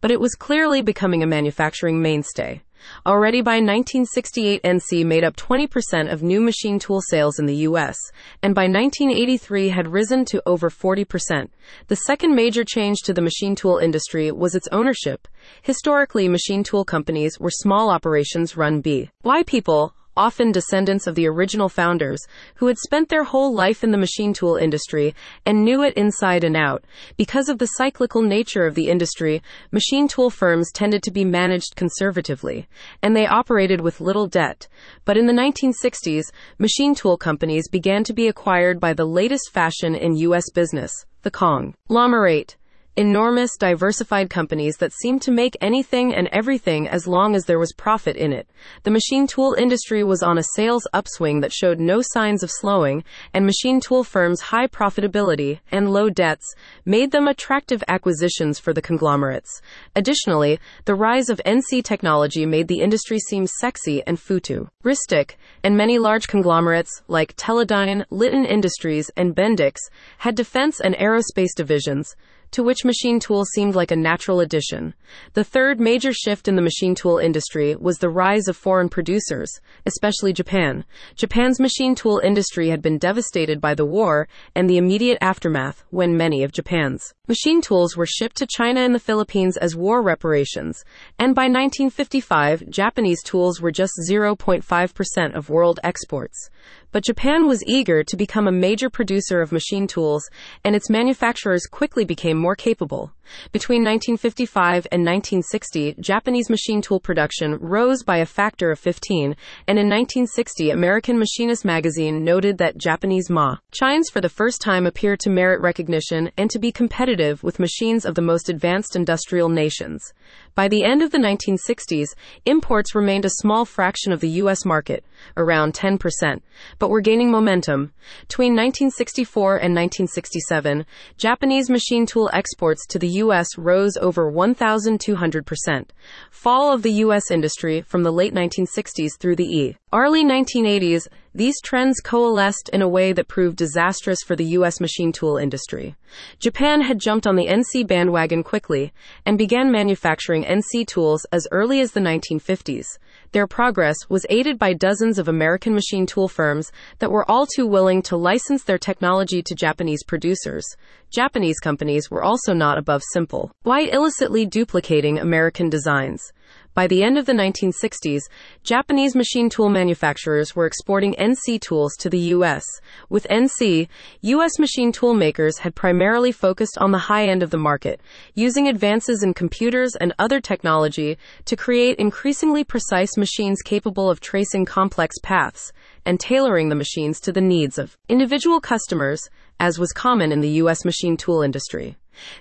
But 0.00 0.10
it 0.10 0.20
was 0.20 0.34
clearly 0.34 0.82
becoming 0.82 1.22
a 1.22 1.26
manufacturing 1.26 2.00
mainstay. 2.00 2.62
Already 3.06 3.40
by 3.40 3.56
1968, 3.56 4.62
NC 4.62 5.04
made 5.04 5.24
up 5.24 5.36
20% 5.36 6.12
of 6.12 6.22
new 6.22 6.40
machine 6.40 6.78
tool 6.78 7.00
sales 7.00 7.38
in 7.38 7.46
the 7.46 7.56
US, 7.68 7.96
and 8.42 8.54
by 8.54 8.62
1983 8.62 9.68
had 9.68 9.92
risen 9.92 10.24
to 10.26 10.42
over 10.46 10.70
40%. 10.70 11.48
The 11.86 11.96
second 11.96 12.34
major 12.34 12.64
change 12.64 12.98
to 13.02 13.12
the 13.12 13.22
machine 13.22 13.54
tool 13.54 13.78
industry 13.78 14.30
was 14.32 14.54
its 14.54 14.68
ownership. 14.72 15.28
Historically, 15.62 16.28
machine 16.28 16.64
tool 16.64 16.84
companies 16.84 17.38
were 17.38 17.50
small 17.50 17.90
operations 17.90 18.56
run 18.56 18.80
by 19.22 19.42
people 19.42 19.94
often 20.18 20.50
descendants 20.50 21.06
of 21.06 21.14
the 21.14 21.28
original 21.28 21.68
founders, 21.68 22.20
who 22.56 22.66
had 22.66 22.76
spent 22.76 23.08
their 23.08 23.22
whole 23.22 23.54
life 23.54 23.82
in 23.82 23.92
the 23.92 23.96
machine 23.96 24.34
tool 24.34 24.56
industry 24.56 25.14
and 25.46 25.64
knew 25.64 25.82
it 25.82 25.94
inside 25.94 26.42
and 26.42 26.56
out. 26.56 26.84
Because 27.16 27.48
of 27.48 27.58
the 27.58 27.66
cyclical 27.78 28.20
nature 28.20 28.66
of 28.66 28.74
the 28.74 28.88
industry, 28.88 29.40
machine 29.70 30.08
tool 30.08 30.28
firms 30.28 30.72
tended 30.72 31.02
to 31.04 31.12
be 31.12 31.24
managed 31.24 31.76
conservatively, 31.76 32.68
and 33.00 33.16
they 33.16 33.26
operated 33.26 33.80
with 33.80 34.00
little 34.00 34.26
debt. 34.26 34.66
But 35.04 35.16
in 35.16 35.26
the 35.26 35.32
1960s, 35.32 36.24
machine 36.58 36.94
tool 36.94 37.16
companies 37.16 37.68
began 37.68 38.04
to 38.04 38.12
be 38.12 38.26
acquired 38.28 38.80
by 38.80 38.92
the 38.92 39.06
latest 39.06 39.52
fashion 39.52 39.94
in 39.94 40.16
U.S. 40.16 40.50
business, 40.52 40.92
the 41.22 41.30
conglomerate 41.30 42.57
enormous, 42.98 43.56
diversified 43.56 44.28
companies 44.28 44.78
that 44.78 44.92
seemed 44.92 45.22
to 45.22 45.30
make 45.30 45.56
anything 45.60 46.12
and 46.12 46.28
everything 46.32 46.88
as 46.88 47.06
long 47.06 47.36
as 47.36 47.44
there 47.44 47.60
was 47.60 47.72
profit 47.72 48.16
in 48.16 48.32
it. 48.32 48.48
The 48.82 48.90
machine 48.90 49.28
tool 49.28 49.54
industry 49.56 50.02
was 50.02 50.20
on 50.20 50.36
a 50.36 50.42
sales 50.56 50.84
upswing 50.92 51.38
that 51.40 51.52
showed 51.52 51.78
no 51.78 52.00
signs 52.02 52.42
of 52.42 52.50
slowing, 52.50 53.04
and 53.32 53.46
machine 53.46 53.80
tool 53.80 54.02
firms' 54.02 54.40
high 54.40 54.66
profitability 54.66 55.60
and 55.70 55.92
low 55.92 56.10
debts 56.10 56.52
made 56.84 57.12
them 57.12 57.28
attractive 57.28 57.84
acquisitions 57.86 58.58
for 58.58 58.72
the 58.72 58.82
conglomerates. 58.82 59.62
Additionally, 59.94 60.58
the 60.84 60.96
rise 60.96 61.28
of 61.28 61.40
NC 61.46 61.84
technology 61.84 62.46
made 62.46 62.66
the 62.66 62.80
industry 62.80 63.20
seem 63.20 63.46
sexy 63.46 64.02
and 64.08 64.18
futuristic, 64.18 65.38
and 65.62 65.76
many 65.76 66.00
large 66.00 66.26
conglomerates 66.26 66.90
like 67.06 67.36
Teledyne, 67.36 68.04
Litton 68.10 68.44
Industries, 68.44 69.08
and 69.16 69.36
Bendix 69.36 69.76
had 70.18 70.34
defense 70.34 70.80
and 70.80 70.96
aerospace 70.96 71.54
divisions 71.54 72.16
to 72.50 72.62
which 72.62 72.84
machine 72.84 73.20
tool 73.20 73.44
seemed 73.44 73.74
like 73.74 73.90
a 73.90 73.96
natural 73.96 74.40
addition. 74.40 74.94
The 75.34 75.44
third 75.44 75.80
major 75.80 76.12
shift 76.12 76.48
in 76.48 76.56
the 76.56 76.62
machine 76.62 76.94
tool 76.94 77.18
industry 77.18 77.76
was 77.76 77.98
the 77.98 78.08
rise 78.08 78.48
of 78.48 78.56
foreign 78.56 78.88
producers, 78.88 79.50
especially 79.86 80.32
Japan. 80.32 80.84
Japan's 81.14 81.60
machine 81.60 81.94
tool 81.94 82.20
industry 82.24 82.68
had 82.68 82.82
been 82.82 82.98
devastated 82.98 83.60
by 83.60 83.74
the 83.74 83.86
war 83.86 84.28
and 84.54 84.68
the 84.68 84.78
immediate 84.78 85.18
aftermath 85.20 85.84
when 85.90 86.16
many 86.16 86.42
of 86.42 86.52
Japan's 86.52 87.14
machine 87.28 87.60
tools 87.60 87.96
were 87.96 88.06
shipped 88.06 88.36
to 88.38 88.46
China 88.46 88.80
and 88.80 88.94
the 88.94 88.98
Philippines 88.98 89.56
as 89.56 89.76
war 89.76 90.02
reparations, 90.02 90.82
and 91.18 91.34
by 91.34 91.42
1955, 91.42 92.68
Japanese 92.70 93.22
tools 93.22 93.60
were 93.60 93.70
just 93.70 93.92
0.5% 94.10 95.36
of 95.36 95.50
world 95.50 95.78
exports. 95.84 96.48
But 96.90 97.04
Japan 97.04 97.46
was 97.46 97.62
eager 97.66 98.02
to 98.02 98.16
become 98.16 98.48
a 98.48 98.52
major 98.52 98.88
producer 98.88 99.42
of 99.42 99.52
machine 99.52 99.86
tools, 99.86 100.28
and 100.64 100.74
its 100.74 100.88
manufacturers 100.88 101.66
quickly 101.66 102.04
became 102.04 102.38
more 102.38 102.56
capable. 102.56 103.12
Between 103.52 103.82
1955 103.82 104.86
and 104.92 105.04
1960, 105.04 105.96
Japanese 106.00 106.50
machine 106.50 106.82
tool 106.82 107.00
production 107.00 107.56
rose 107.60 108.02
by 108.02 108.18
a 108.18 108.26
factor 108.26 108.70
of 108.70 108.78
15, 108.78 109.36
and 109.66 109.78
in 109.78 109.88
1960, 109.88 110.70
American 110.70 111.18
Machinist 111.18 111.64
magazine 111.64 112.24
noted 112.24 112.58
that 112.58 112.78
Japanese 112.78 113.30
machines 113.30 114.10
for 114.10 114.20
the 114.20 114.28
first 114.28 114.60
time 114.60 114.86
appear 114.86 115.16
to 115.16 115.30
merit 115.30 115.60
recognition 115.60 116.30
and 116.36 116.50
to 116.50 116.58
be 116.58 116.72
competitive 116.72 117.42
with 117.42 117.58
machines 117.58 118.04
of 118.04 118.14
the 118.14 118.22
most 118.22 118.48
advanced 118.48 118.96
industrial 118.96 119.48
nations. 119.48 120.12
By 120.54 120.68
the 120.68 120.84
end 120.84 121.02
of 121.02 121.12
the 121.12 121.18
1960s, 121.18 122.08
imports 122.44 122.94
remained 122.94 123.24
a 123.24 123.30
small 123.30 123.64
fraction 123.64 124.12
of 124.12 124.20
the 124.20 124.28
U.S. 124.42 124.64
market, 124.64 125.04
around 125.36 125.74
10%, 125.74 126.40
but 126.78 126.90
were 126.90 127.00
gaining 127.00 127.30
momentum. 127.30 127.92
Between 128.22 128.52
1964 128.54 129.56
and 129.56 129.74
1967, 129.74 130.84
Japanese 131.16 131.70
machine 131.70 132.06
tool 132.06 132.28
exports 132.32 132.86
to 132.88 132.98
the 132.98 133.08
U.S. 133.18 133.56
rose 133.56 133.96
over 133.96 134.30
1,200%. 134.30 135.84
Fall 136.30 136.72
of 136.72 136.82
the 136.82 136.92
U.S. 137.04 137.30
industry 137.30 137.80
from 137.82 138.02
the 138.02 138.12
late 138.12 138.34
1960s 138.34 139.18
through 139.18 139.36
the 139.36 139.44
E. 139.44 139.76
Early 139.92 140.24
1980s, 140.24 141.08
these 141.34 141.60
trends 141.62 142.00
coalesced 142.00 142.68
in 142.70 142.82
a 142.82 142.88
way 142.88 143.12
that 143.12 143.28
proved 143.28 143.56
disastrous 143.56 144.18
for 144.26 144.34
the 144.34 144.44
U.S. 144.58 144.80
machine 144.80 145.12
tool 145.12 145.36
industry. 145.36 145.94
Japan 146.38 146.80
had 146.80 146.98
jumped 146.98 147.26
on 147.26 147.36
the 147.36 147.46
NC 147.46 147.86
bandwagon 147.86 148.42
quickly 148.42 148.92
and 149.24 149.38
began 149.38 149.70
manufacturing 149.70 150.44
NC 150.44 150.86
tools 150.86 151.26
as 151.30 151.46
early 151.52 151.80
as 151.80 151.92
the 151.92 152.00
1950s. 152.00 152.98
Their 153.32 153.46
progress 153.46 153.96
was 154.08 154.24
aided 154.30 154.58
by 154.58 154.72
dozens 154.72 155.18
of 155.18 155.28
American 155.28 155.74
machine 155.74 156.06
tool 156.06 156.28
firms 156.28 156.72
that 156.98 157.10
were 157.10 157.30
all 157.30 157.46
too 157.46 157.66
willing 157.66 158.00
to 158.02 158.16
license 158.16 158.64
their 158.64 158.78
technology 158.78 159.42
to 159.42 159.54
Japanese 159.54 160.02
producers. 160.02 160.64
Japanese 161.10 161.58
companies 161.58 162.10
were 162.10 162.22
also 162.22 162.54
not 162.54 162.78
above 162.78 163.02
simple, 163.12 163.50
white 163.64 163.92
illicitly 163.92 164.46
duplicating 164.46 165.18
American 165.18 165.68
designs. 165.68 166.32
By 166.78 166.86
the 166.86 167.02
end 167.02 167.18
of 167.18 167.26
the 167.26 167.32
1960s, 167.32 168.20
Japanese 168.62 169.16
machine 169.16 169.50
tool 169.50 169.68
manufacturers 169.68 170.54
were 170.54 170.64
exporting 170.64 171.16
NC 171.16 171.60
tools 171.60 171.96
to 171.96 172.08
the 172.08 172.20
U.S. 172.36 172.62
With 173.08 173.26
NC, 173.28 173.88
U.S. 174.20 174.60
machine 174.60 174.92
tool 174.92 175.12
makers 175.12 175.58
had 175.58 175.74
primarily 175.74 176.30
focused 176.30 176.78
on 176.78 176.92
the 176.92 176.98
high 177.10 177.26
end 177.26 177.42
of 177.42 177.50
the 177.50 177.58
market, 177.58 178.00
using 178.34 178.68
advances 178.68 179.24
in 179.24 179.34
computers 179.34 179.96
and 179.96 180.14
other 180.20 180.40
technology 180.40 181.18
to 181.46 181.56
create 181.56 181.98
increasingly 181.98 182.62
precise 182.62 183.16
machines 183.16 183.60
capable 183.64 184.08
of 184.08 184.20
tracing 184.20 184.64
complex 184.64 185.16
paths 185.20 185.72
and 186.06 186.20
tailoring 186.20 186.68
the 186.68 186.76
machines 186.76 187.18
to 187.18 187.32
the 187.32 187.40
needs 187.40 187.76
of 187.76 187.98
individual 188.08 188.60
customers, 188.60 189.28
as 189.58 189.80
was 189.80 189.90
common 189.90 190.30
in 190.30 190.42
the 190.42 190.60
U.S. 190.62 190.84
machine 190.84 191.16
tool 191.16 191.42
industry. 191.42 191.96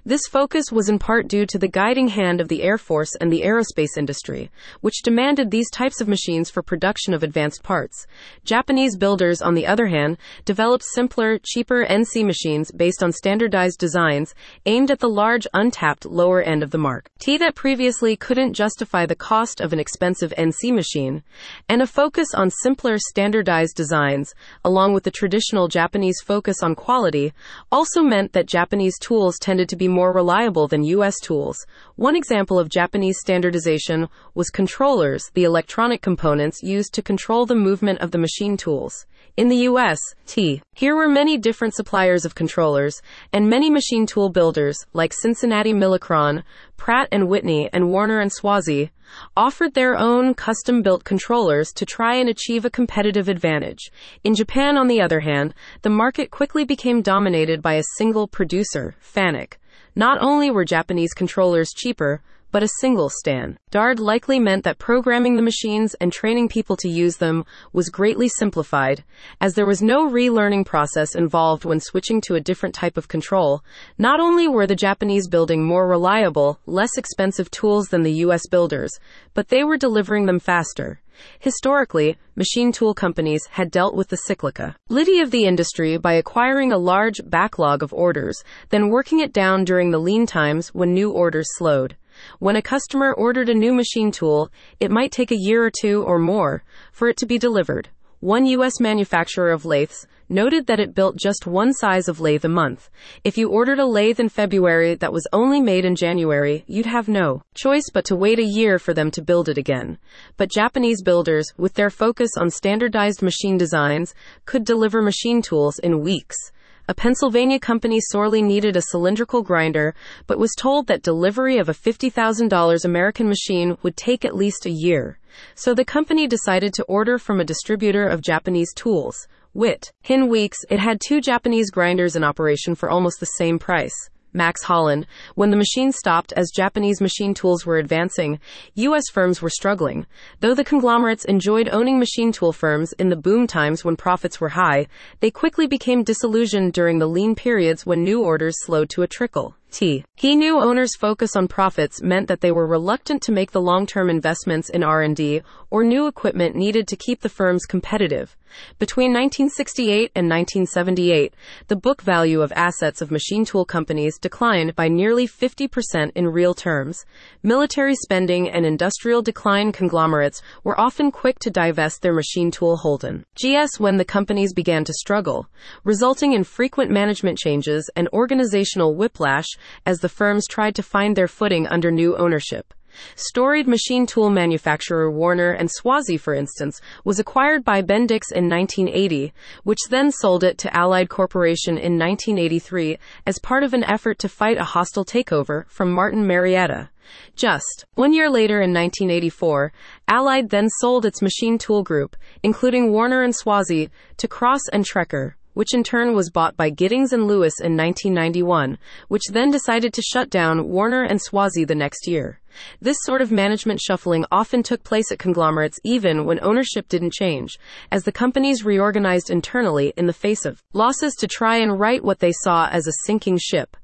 This 0.06 0.22
focus 0.30 0.72
was 0.72 0.90
in 0.90 1.00
part 1.00 1.28
due 1.28 1.46
to 1.46 1.58
the 1.58 1.68
guiding 1.68 2.10
hand 2.10 2.42
of 2.42 2.48
the 2.48 2.64
Air 2.64 2.78
Force 2.78 3.16
and 3.22 3.32
the 3.32 3.42
aerospace 3.42 3.98
industry, 3.98 4.52
which 4.82 5.04
demanded 5.04 5.52
these 5.52 5.70
types 5.70 6.02
of 6.02 6.08
machines 6.08 6.50
for 6.50 6.62
production 6.62 7.14
of 7.14 7.24
advanced 7.24 7.64
parts. 7.64 8.08
Japanese 8.44 8.96
builders, 8.96 9.42
on 9.42 9.54
the 9.54 9.68
other 9.68 9.88
hand, 9.88 10.18
developed 10.46 10.84
simpler, 10.84 11.40
cheaper 11.44 11.86
NC 11.86 12.26
machines 12.26 12.72
based 12.72 13.02
on 13.04 13.12
standardized 13.12 13.80
designs 13.80 14.34
aimed 14.66 14.92
at 14.92 15.00
the 15.00 15.10
large, 15.10 15.48
untapped 15.54 16.06
lower 16.06 16.42
end 16.42 16.64
of 16.64 16.72
the 16.72 16.78
mark. 16.78 17.10
T 17.20 17.38
that 17.38 17.56
previously 17.56 18.16
couldn't 18.16 18.54
justify 18.54 19.06
the 19.06 19.16
cost 19.16 19.62
of 19.62 19.74
an 19.74 19.80
expensive 19.80 20.34
NC 20.38 20.74
machine, 20.74 21.24
and 21.70 21.82
a 21.82 21.88
focus 21.88 22.34
on 22.34 22.50
simpler, 22.50 22.98
standardized 22.98 23.38
standardized 23.38 23.76
designs, 23.76 24.34
along 24.64 24.94
with 24.94 25.04
the 25.04 25.12
traditional 25.12 25.68
Japanese 25.68 26.22
focus 26.24 26.64
on 26.64 26.76
quality, 26.76 27.34
also 27.72 28.02
meant 28.02 28.34
that 28.34 28.48
Japanese 28.48 28.98
tools 29.00 29.38
tended 29.40 29.67
to 29.70 29.76
be 29.76 29.88
more 29.88 30.12
reliable 30.12 30.68
than 30.68 30.84
U.S. 30.84 31.20
tools. 31.20 31.58
One 31.96 32.16
example 32.16 32.60
of 32.60 32.70
Japanese 32.70 33.20
standardization 33.20 34.08
was 34.34 34.50
controllers, 34.50 35.30
the 35.34 35.44
electronic 35.44 36.02
components 36.02 36.64
used 36.64 36.94
to 36.94 37.02
control 37.02 37.46
the 37.46 37.56
movement 37.56 38.00
of 38.00 38.12
the 38.12 38.18
machine 38.18 38.58
tools. 38.58 39.06
In 39.38 39.50
the 39.50 39.68
US, 39.70 40.00
T. 40.26 40.64
Here 40.74 40.96
were 40.96 41.08
many 41.08 41.38
different 41.38 41.76
suppliers 41.76 42.26
of 42.26 42.34
controllers, 42.34 43.02
and 43.32 43.50
many 43.50 43.70
machine 43.70 44.08
tool 44.08 44.30
builders, 44.30 44.78
like 44.94 45.14
Cincinnati 45.14 45.74
Milacron, 45.74 46.44
Pratt 46.78 47.10
and 47.12 47.28
Whitney, 47.28 47.70
and 47.74 47.92
Warner 47.92 48.20
and 48.20 48.32
Swasey, 48.32 48.92
offered 49.36 49.74
their 49.74 49.98
own 49.98 50.34
custom 50.34 50.82
built 50.82 51.04
controllers 51.04 51.74
to 51.74 51.86
try 51.86 52.16
and 52.16 52.30
achieve 52.30 52.64
a 52.64 52.70
competitive 52.70 53.28
advantage. 53.28 53.92
In 54.24 54.36
Japan, 54.36 54.78
on 54.78 54.88
the 54.88 55.02
other 55.02 55.20
hand, 55.20 55.54
the 55.82 55.90
market 55.90 56.32
quickly 56.32 56.64
became 56.64 57.02
dominated 57.02 57.62
by 57.62 57.74
a 57.74 57.84
single 57.98 58.28
producer, 58.28 58.96
Fanuc. 59.02 59.54
Not 59.96 60.20
only 60.22 60.52
were 60.52 60.64
Japanese 60.64 61.14
controllers 61.14 61.74
cheaper, 61.76 62.22
but 62.52 62.64
a 62.64 62.70
single 62.80 63.10
stand. 63.10 63.58
DARD 63.72 64.00
likely 64.00 64.40
meant 64.40 64.64
that 64.64 64.78
programming 64.78 65.36
the 65.36 65.42
machines 65.42 65.94
and 65.96 66.12
training 66.12 66.50
people 66.50 66.78
to 66.78 66.90
use 66.90 67.18
them 67.18 67.46
was 67.74 67.90
greatly 67.90 68.28
simplified, 68.28 69.04
as 69.42 69.54
there 69.54 69.66
was 69.66 69.82
no 69.82 70.10
relearning 70.10 70.66
process 70.66 71.16
involved 71.16 71.66
when 71.66 71.80
switching 71.80 72.22
to 72.22 72.36
a 72.36 72.42
different 72.42 72.74
type 72.74 72.98
of 72.98 73.08
control. 73.08 73.64
Not 73.98 74.20
only 74.20 74.48
were 74.48 74.68
the 74.68 74.76
Japanese 74.76 75.28
building 75.28 75.64
more 75.64 75.88
reliable, 75.88 76.60
less 76.66 76.98
expensive 76.98 77.52
tools 77.52 77.90
than 77.90 78.04
the 78.04 78.20
US 78.26 78.48
builders, 78.48 78.92
but 79.34 79.50
they 79.50 79.64
were 79.64 79.78
delivering 79.78 80.26
them 80.26 80.40
faster. 80.40 81.02
Historically, 81.40 82.16
machine 82.36 82.72
tool 82.72 82.94
companies 82.94 83.48
had 83.52 83.72
dealt 83.72 83.96
with 83.96 84.10
the 84.10 84.20
cyclica 84.28 84.76
liddy 84.88 85.20
of 85.20 85.32
the 85.32 85.46
industry 85.46 85.98
by 85.98 86.14
acquiring 86.14 86.72
a 86.72 86.78
large 86.78 87.20
backlog 87.26 87.82
of 87.82 87.92
orders, 87.92 88.44
then 88.70 88.90
working 88.90 89.20
it 89.20 89.34
down 89.34 89.66
during 89.66 89.90
the 89.90 90.00
lean 90.00 90.28
times 90.28 90.70
when 90.76 90.94
new 90.94 91.10
orders 91.10 91.48
slowed. 91.58 91.96
When 92.40 92.56
a 92.56 92.62
customer 92.62 93.14
ordered 93.14 93.50
a 93.50 93.54
new 93.54 93.74
machine 93.74 94.12
tool, 94.12 94.52
it 94.80 94.92
might 94.92 95.12
take 95.12 95.32
a 95.32 95.38
year 95.38 95.64
or 95.64 95.72
two 95.72 96.04
or 96.04 96.20
more 96.20 96.64
for 96.92 97.08
it 97.08 97.18
to 97.18 97.26
be 97.26 97.38
delivered. 97.38 97.90
One 98.20 98.48
U.S. 98.48 98.80
manufacturer 98.80 99.52
of 99.52 99.64
lathes 99.64 100.08
noted 100.28 100.66
that 100.66 100.80
it 100.80 100.96
built 100.96 101.18
just 101.18 101.46
one 101.46 101.72
size 101.72 102.08
of 102.08 102.20
lathe 102.20 102.44
a 102.44 102.50
month. 102.50 102.90
If 103.24 103.38
you 103.38 103.50
ordered 103.50 103.78
a 103.78 103.86
lathe 103.86 104.20
in 104.20 104.30
February 104.30 104.96
that 104.96 105.14
was 105.14 105.28
only 105.32 105.62
made 105.62 105.86
in 105.86 105.96
January, 105.96 106.64
you'd 106.66 106.88
have 106.88 107.08
no 107.08 107.44
choice 107.54 107.92
but 107.94 108.06
to 108.06 108.16
wait 108.16 108.40
a 108.40 108.44
year 108.44 108.80
for 108.80 108.96
them 108.96 109.12
to 109.12 109.22
build 109.22 109.50
it 109.50 109.58
again. 109.60 110.00
But 110.36 110.50
Japanese 110.50 111.04
builders, 111.04 111.54
with 111.58 111.76
their 111.76 111.92
focus 111.92 112.32
on 112.38 112.50
standardized 112.50 113.22
machine 113.22 113.56
designs, 113.56 114.16
could 114.46 114.66
deliver 114.66 115.04
machine 115.04 115.44
tools 115.44 115.78
in 115.78 116.02
weeks. 116.02 116.52
A 116.90 116.94
Pennsylvania 116.94 117.60
company 117.60 118.00
sorely 118.00 118.42
needed 118.42 118.78
a 118.78 118.82
cylindrical 118.82 119.42
grinder, 119.42 119.94
but 120.26 120.40
was 120.40 120.56
told 120.58 120.88
that 120.88 121.02
delivery 121.02 121.58
of 121.58 121.68
a 121.68 121.74
$50,000 121.74 122.86
American 122.86 123.28
machine 123.28 123.78
would 123.84 123.98
take 123.98 124.24
at 124.24 124.38
least 124.38 124.66
a 124.66 124.70
year. 124.70 125.20
So 125.54 125.74
the 125.74 125.84
company 125.84 126.28
decided 126.28 126.74
to 126.76 126.86
order 126.86 127.18
from 127.20 127.42
a 127.42 127.46
distributor 127.46 128.08
of 128.08 128.22
Japanese 128.22 128.74
tools, 128.74 129.28
WIT. 129.54 129.92
In 130.08 130.30
weeks, 130.30 130.60
it 130.70 130.80
had 130.80 131.02
two 131.06 131.20
Japanese 131.20 131.72
grinders 131.72 132.16
in 132.16 132.24
operation 132.24 132.74
for 132.74 132.90
almost 132.90 133.20
the 133.20 133.26
same 133.26 133.60
price. 133.60 134.10
Max 134.34 134.64
Holland, 134.64 135.08
when 135.36 135.52
the 135.52 135.58
machine 135.58 135.92
stopped 135.92 136.34
as 136.34 136.52
Japanese 136.56 137.02
machine 137.02 137.34
tools 137.34 137.66
were 137.66 137.78
advancing, 137.78 138.40
U.S. 138.76 139.04
firms 139.12 139.42
were 139.42 139.50
struggling. 139.50 140.06
Though 140.40 140.54
the 140.54 140.64
conglomerates 140.64 141.26
enjoyed 141.26 141.70
owning 141.72 142.00
machine 142.00 142.32
tool 142.32 142.54
firms 142.54 142.94
in 142.94 143.10
the 143.10 143.16
boom 143.16 143.48
times 143.48 143.86
when 143.86 143.96
profits 143.96 144.40
were 144.40 144.50
high, 144.50 144.88
they 145.20 145.32
quickly 145.32 145.68
became 145.68 146.04
disillusioned 146.04 146.74
during 146.74 147.00
the 147.00 147.08
lean 147.08 147.36
periods 147.36 147.86
when 147.86 148.04
new 148.04 148.22
orders 148.22 148.56
slowed 148.64 148.90
to 148.90 149.02
a 149.02 149.08
trickle. 149.08 149.56
T. 149.72 150.06
He 150.16 150.36
knew 150.36 150.60
owners' 150.60 150.96
focus 150.96 151.36
on 151.36 151.48
profits 151.48 152.02
meant 152.02 152.28
that 152.28 152.42
they 152.42 152.52
were 152.52 152.66
reluctant 152.66 153.22
to 153.24 153.32
make 153.32 153.52
the 153.52 153.62
long-term 153.62 154.10
investments 154.10 154.70
in 154.70 154.84
R&D 154.84 155.42
or 155.70 155.84
new 155.84 156.08
equipment 156.08 156.56
needed 156.56 156.88
to 156.88 156.96
keep 156.96 157.22
the 157.22 157.30
firms 157.30 157.66
competitive. 157.66 158.36
Between 158.80 159.12
1968 159.12 160.12
and 160.16 160.30
1978, 160.30 161.34
the 161.68 161.76
book 161.76 162.02
value 162.02 162.42
of 162.42 162.54
assets 162.56 163.02
of 163.02 163.12
machine 163.12 163.46
tool 163.46 163.66
companies 163.66 164.18
declined 164.18 164.76
by 164.76 164.88
nearly 164.88 165.28
50% 165.28 166.12
in 166.16 166.28
real 166.28 166.54
terms. 166.54 167.06
Military 167.44 167.96
spending 167.96 168.50
and 168.50 168.66
industrial 168.66 169.22
decline 169.22 169.72
conglomerates 169.72 170.42
were 170.64 170.80
often 170.80 171.12
quick 171.12 171.40
to 171.40 171.50
divest 171.50 172.02
their 172.02 172.14
machine 172.14 172.50
tool 172.50 172.78
holding. 172.78 173.26
GS 173.36 173.80
when 173.80 173.98
the 173.98 174.06
companies 174.06 174.54
began 174.54 174.84
to 174.86 174.94
struggle, 174.94 175.48
resulting 175.84 176.34
in 176.34 176.44
frequent 176.44 176.90
management 176.90 177.38
changes 177.38 177.90
and 177.96 178.08
organizational 178.14 178.96
whiplash 178.96 179.48
as 179.86 180.00
the 180.00 180.10
firms 180.10 180.48
tried 180.48 180.76
to 180.76 180.84
find 180.84 181.16
their 181.16 181.28
footing 181.28 181.68
under 181.68 181.92
new 181.92 182.16
ownership. 182.18 182.74
Storied 183.16 183.68
machine 183.68 184.06
tool 184.06 184.30
manufacturer 184.30 185.12
Warner 185.12 185.52
and 185.52 185.70
Swasey, 185.70 186.20
for 186.20 186.34
instance, 186.34 186.82
was 187.04 187.20
acquired 187.20 187.64
by 187.64 187.82
Bendix 187.82 188.32
in 188.34 188.50
1980, 188.50 189.34
which 189.64 189.80
then 189.90 190.12
sold 190.12 190.44
it 190.44 190.58
to 190.60 190.76
Allied 190.76 191.10
Corporation 191.10 191.78
in 191.78 192.00
1983 192.00 192.98
as 193.26 193.40
part 193.40 193.64
of 193.64 193.74
an 193.74 193.84
effort 193.84 194.18
to 194.20 194.30
fight 194.30 194.58
a 194.58 194.64
hostile 194.64 195.06
takeover 195.06 195.68
from 195.68 195.92
Martin 195.92 196.26
Marietta. 196.26 196.90
Just 197.36 197.86
one 197.96 198.14
year 198.14 198.30
later 198.30 198.62
in 198.62 198.74
1984, 198.74 199.72
Allied 200.08 200.50
then 200.50 200.68
sold 200.80 201.06
its 201.06 201.22
machine 201.22 201.58
tool 201.58 201.84
group, 201.84 202.18
including 202.44 202.92
Warner 202.92 203.22
and 203.22 203.34
Swasey, 203.34 203.90
to 204.18 204.28
Cross 204.28 204.68
and 204.74 204.84
Trecker, 204.84 205.36
which 205.58 205.74
in 205.74 205.84
turn 205.84 206.14
was 206.14 206.30
bought 206.30 206.56
by 206.56 206.70
Giddings 206.70 207.12
and 207.12 207.26
Lewis 207.26 207.60
in 207.60 207.76
1991, 207.76 208.78
which 209.08 209.24
then 209.32 209.50
decided 209.50 209.92
to 209.92 210.04
shut 210.04 210.30
down 210.30 210.68
Warner 210.68 211.02
and 211.02 211.20
Swasey 211.20 211.66
the 211.66 211.74
next 211.74 212.08
year. 212.08 212.40
This 212.80 212.98
sort 213.02 213.24
of 213.24 213.32
management 213.32 213.82
shuffling 213.82 214.24
often 214.32 214.62
took 214.62 214.84
place 214.84 215.12
at 215.12 215.18
conglomerates 215.18 215.80
even 215.84 216.26
when 216.26 216.40
ownership 216.44 216.88
didn't 216.88 217.14
change, 217.14 217.58
as 217.92 218.04
the 218.04 218.12
companies 218.12 218.64
reorganized 218.64 219.32
internally 219.32 219.94
in 219.98 220.06
the 220.06 220.14
face 220.14 220.46
of 220.46 220.62
losses 220.74 221.16
to 221.16 221.28
try 221.28 221.58
and 221.58 221.80
right 221.80 222.04
what 222.04 222.20
they 222.20 222.34
saw 222.44 222.68
as 222.68 222.86
a 222.86 222.94
sinking 223.08 223.40
ship. 223.40 223.76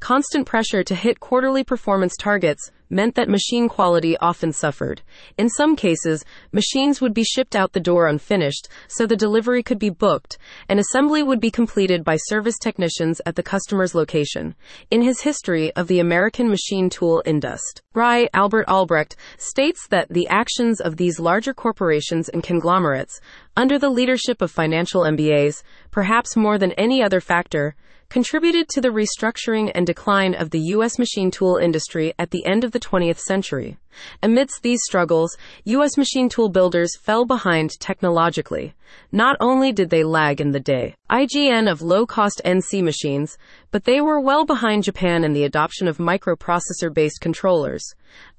Constant 0.00 0.46
pressure 0.46 0.82
to 0.84 0.94
hit 0.94 1.20
quarterly 1.20 1.64
performance 1.64 2.16
targets 2.16 2.70
meant 2.92 3.14
that 3.14 3.28
machine 3.28 3.68
quality 3.68 4.16
often 4.18 4.52
suffered. 4.52 5.00
In 5.38 5.48
some 5.48 5.74
cases, 5.74 6.24
machines 6.52 7.00
would 7.00 7.14
be 7.14 7.24
shipped 7.24 7.56
out 7.56 7.72
the 7.72 7.80
door 7.80 8.06
unfinished, 8.06 8.68
so 8.86 9.06
the 9.06 9.16
delivery 9.16 9.62
could 9.62 9.78
be 9.78 9.88
booked, 9.88 10.36
and 10.68 10.78
assembly 10.78 11.22
would 11.22 11.40
be 11.40 11.50
completed 11.50 12.04
by 12.04 12.16
service 12.16 12.58
technicians 12.58 13.20
at 13.24 13.34
the 13.34 13.42
customer's 13.42 13.94
location. 13.94 14.54
In 14.90 15.00
his 15.00 15.22
history 15.22 15.72
of 15.74 15.88
the 15.88 16.00
American 16.00 16.48
machine 16.48 16.90
tool 16.90 17.22
industry, 17.24 18.28
Albert 18.34 18.68
Albrecht 18.68 19.16
states 19.38 19.86
that 19.88 20.08
the 20.10 20.28
actions 20.28 20.80
of 20.80 20.96
these 20.96 21.18
larger 21.18 21.54
corporations 21.54 22.28
and 22.28 22.42
conglomerates, 22.42 23.20
under 23.56 23.78
the 23.78 23.90
leadership 23.90 24.42
of 24.42 24.50
financial 24.50 25.02
MBAs, 25.02 25.62
perhaps 25.90 26.36
more 26.36 26.58
than 26.58 26.72
any 26.72 27.02
other 27.02 27.20
factor, 27.20 27.74
contributed 28.12 28.68
to 28.68 28.82
the 28.82 28.90
restructuring 28.90 29.72
and 29.74 29.86
decline 29.86 30.34
of 30.34 30.50
the 30.50 30.60
U.S. 30.74 30.98
machine 30.98 31.30
tool 31.30 31.56
industry 31.56 32.12
at 32.18 32.30
the 32.30 32.44
end 32.44 32.62
of 32.62 32.72
the 32.72 32.78
20th 32.78 33.18
century. 33.18 33.78
Amidst 34.22 34.62
these 34.62 34.80
struggles, 34.84 35.36
U.S. 35.64 35.96
machine 35.96 36.28
tool 36.28 36.48
builders 36.48 36.96
fell 36.96 37.24
behind 37.24 37.70
technologically. 37.80 38.74
Not 39.10 39.36
only 39.40 39.72
did 39.72 39.90
they 39.90 40.04
lag 40.04 40.40
in 40.40 40.52
the 40.52 40.60
day 40.60 40.94
IGN 41.10 41.70
of 41.70 41.82
low 41.82 42.06
cost 42.06 42.40
NC 42.44 42.82
machines, 42.82 43.36
but 43.70 43.84
they 43.84 44.00
were 44.00 44.20
well 44.20 44.44
behind 44.44 44.84
Japan 44.84 45.24
in 45.24 45.34
the 45.34 45.44
adoption 45.44 45.86
of 45.86 45.98
microprocessor 45.98 46.92
based 46.92 47.20
controllers. 47.20 47.84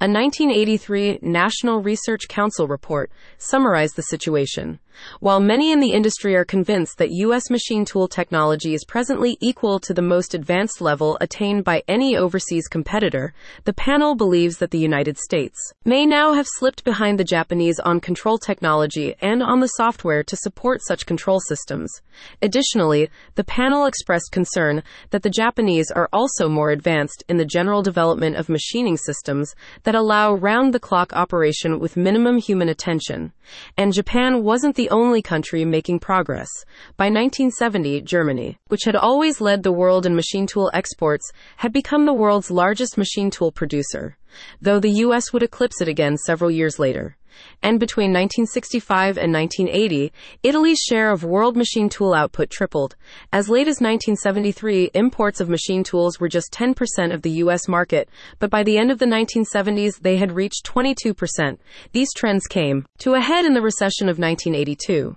A 0.02 0.08
1983 0.08 1.20
National 1.22 1.82
Research 1.82 2.28
Council 2.28 2.68
report 2.68 3.12
summarized 3.38 3.96
the 3.96 4.04
situation. 4.04 4.80
While 5.20 5.40
many 5.40 5.72
in 5.72 5.80
the 5.80 5.92
industry 5.92 6.36
are 6.36 6.46
convinced 6.46 6.98
that 7.00 7.12
U.S. 7.12 7.50
machine 7.50 7.84
tool 7.84 8.08
technology 8.08 8.76
is 8.76 8.86
presently 8.86 9.38
equal 9.42 9.80
to 9.80 9.94
the 9.94 10.04
most 10.04 10.36
advanced 10.36 10.82
level 10.82 11.18
attained 11.20 11.64
by 11.64 11.84
any 11.88 12.16
overseas 12.16 12.68
competitor, 12.68 13.34
the 13.64 13.74
panel 13.74 14.14
believes 14.16 14.58
that 14.58 14.70
the 14.70 14.78
United 14.78 15.18
States 15.18 15.43
States 15.44 15.74
may 15.84 16.06
now 16.06 16.32
have 16.32 16.48
slipped 16.48 16.86
behind 16.86 17.20
the 17.20 17.26
Japanese 17.26 17.78
on 17.80 18.00
control 18.00 18.38
technology 18.38 19.16
and 19.20 19.44
on 19.44 19.60
the 19.60 19.68
software 19.68 20.24
to 20.24 20.38
support 20.38 20.80
such 20.82 21.06
control 21.06 21.42
systems. 21.42 21.92
Additionally, 22.42 23.10
the 23.36 23.44
panel 23.44 23.86
expressed 23.86 24.32
concern 24.32 24.84
that 25.10 25.22
the 25.22 25.30
Japanese 25.30 25.92
are 25.92 26.08
also 26.14 26.48
more 26.48 26.70
advanced 26.70 27.26
in 27.28 27.36
the 27.36 27.46
general 27.46 27.82
development 27.82 28.38
of 28.38 28.48
machining 28.48 28.96
systems 28.96 29.54
that 29.84 29.96
allow 29.96 30.34
round 30.34 30.74
the 30.74 30.80
clock 30.80 31.12
operation 31.12 31.78
with 31.78 31.98
minimum 31.98 32.38
human 32.38 32.70
attention. 32.70 33.34
And 33.76 33.92
Japan 33.92 34.44
wasn't 34.44 34.78
the 34.78 34.90
only 34.92 35.22
country 35.22 35.66
making 35.66 36.00
progress. 36.00 36.48
By 36.96 37.08
1970, 37.08 38.00
Germany, 38.02 38.58
which 38.70 38.86
had 38.86 38.96
always 38.96 39.42
led 39.42 39.64
the 39.64 39.74
world 39.74 40.06
in 40.06 40.16
machine 40.16 40.48
tool 40.48 40.72
exports, 40.74 41.30
had 41.58 41.74
become 41.74 42.06
the 42.06 42.14
world's 42.14 42.50
largest 42.50 42.98
machine 42.98 43.30
tool 43.30 43.52
producer. 43.52 44.16
Though 44.62 44.80
the 44.80 44.92
U.S. 45.06 45.34
would 45.34 45.44
eclipse 45.44 45.82
it 45.82 45.88
again 45.88 46.18
several 46.18 46.52
years 46.52 46.80
later. 46.80 47.18
And 47.62 47.80
between 47.80 48.12
1965 48.12 49.18
and 49.18 49.34
1980, 49.34 50.12
Italy's 50.44 50.80
share 50.80 51.12
of 51.12 51.24
world 51.24 51.58
machine 51.58 51.90
tool 51.90 52.14
output 52.14 52.50
tripled. 52.50 52.96
As 53.32 53.50
late 53.50 53.68
as 53.68 53.82
1973, 53.82 54.92
imports 54.94 55.40
of 55.40 55.50
machine 55.50 55.84
tools 55.84 56.20
were 56.20 56.28
just 56.28 56.52
10% 56.52 57.14
of 57.14 57.22
the 57.22 57.32
U.S. 57.32 57.68
market, 57.68 58.10
but 58.40 58.50
by 58.50 58.64
the 58.64 58.78
end 58.78 58.92
of 58.92 59.00
the 59.00 59.06
1970s, 59.06 60.02
they 60.02 60.18
had 60.18 60.34
reached 60.34 60.66
22%. 60.66 61.58
These 61.92 62.14
trends 62.14 62.46
came 62.48 62.86
to 63.00 63.14
a 63.14 63.22
head 63.22 63.46
in 63.46 63.54
the 63.54 63.62
recession 63.62 64.10
of 64.10 64.20
1982. 64.20 65.16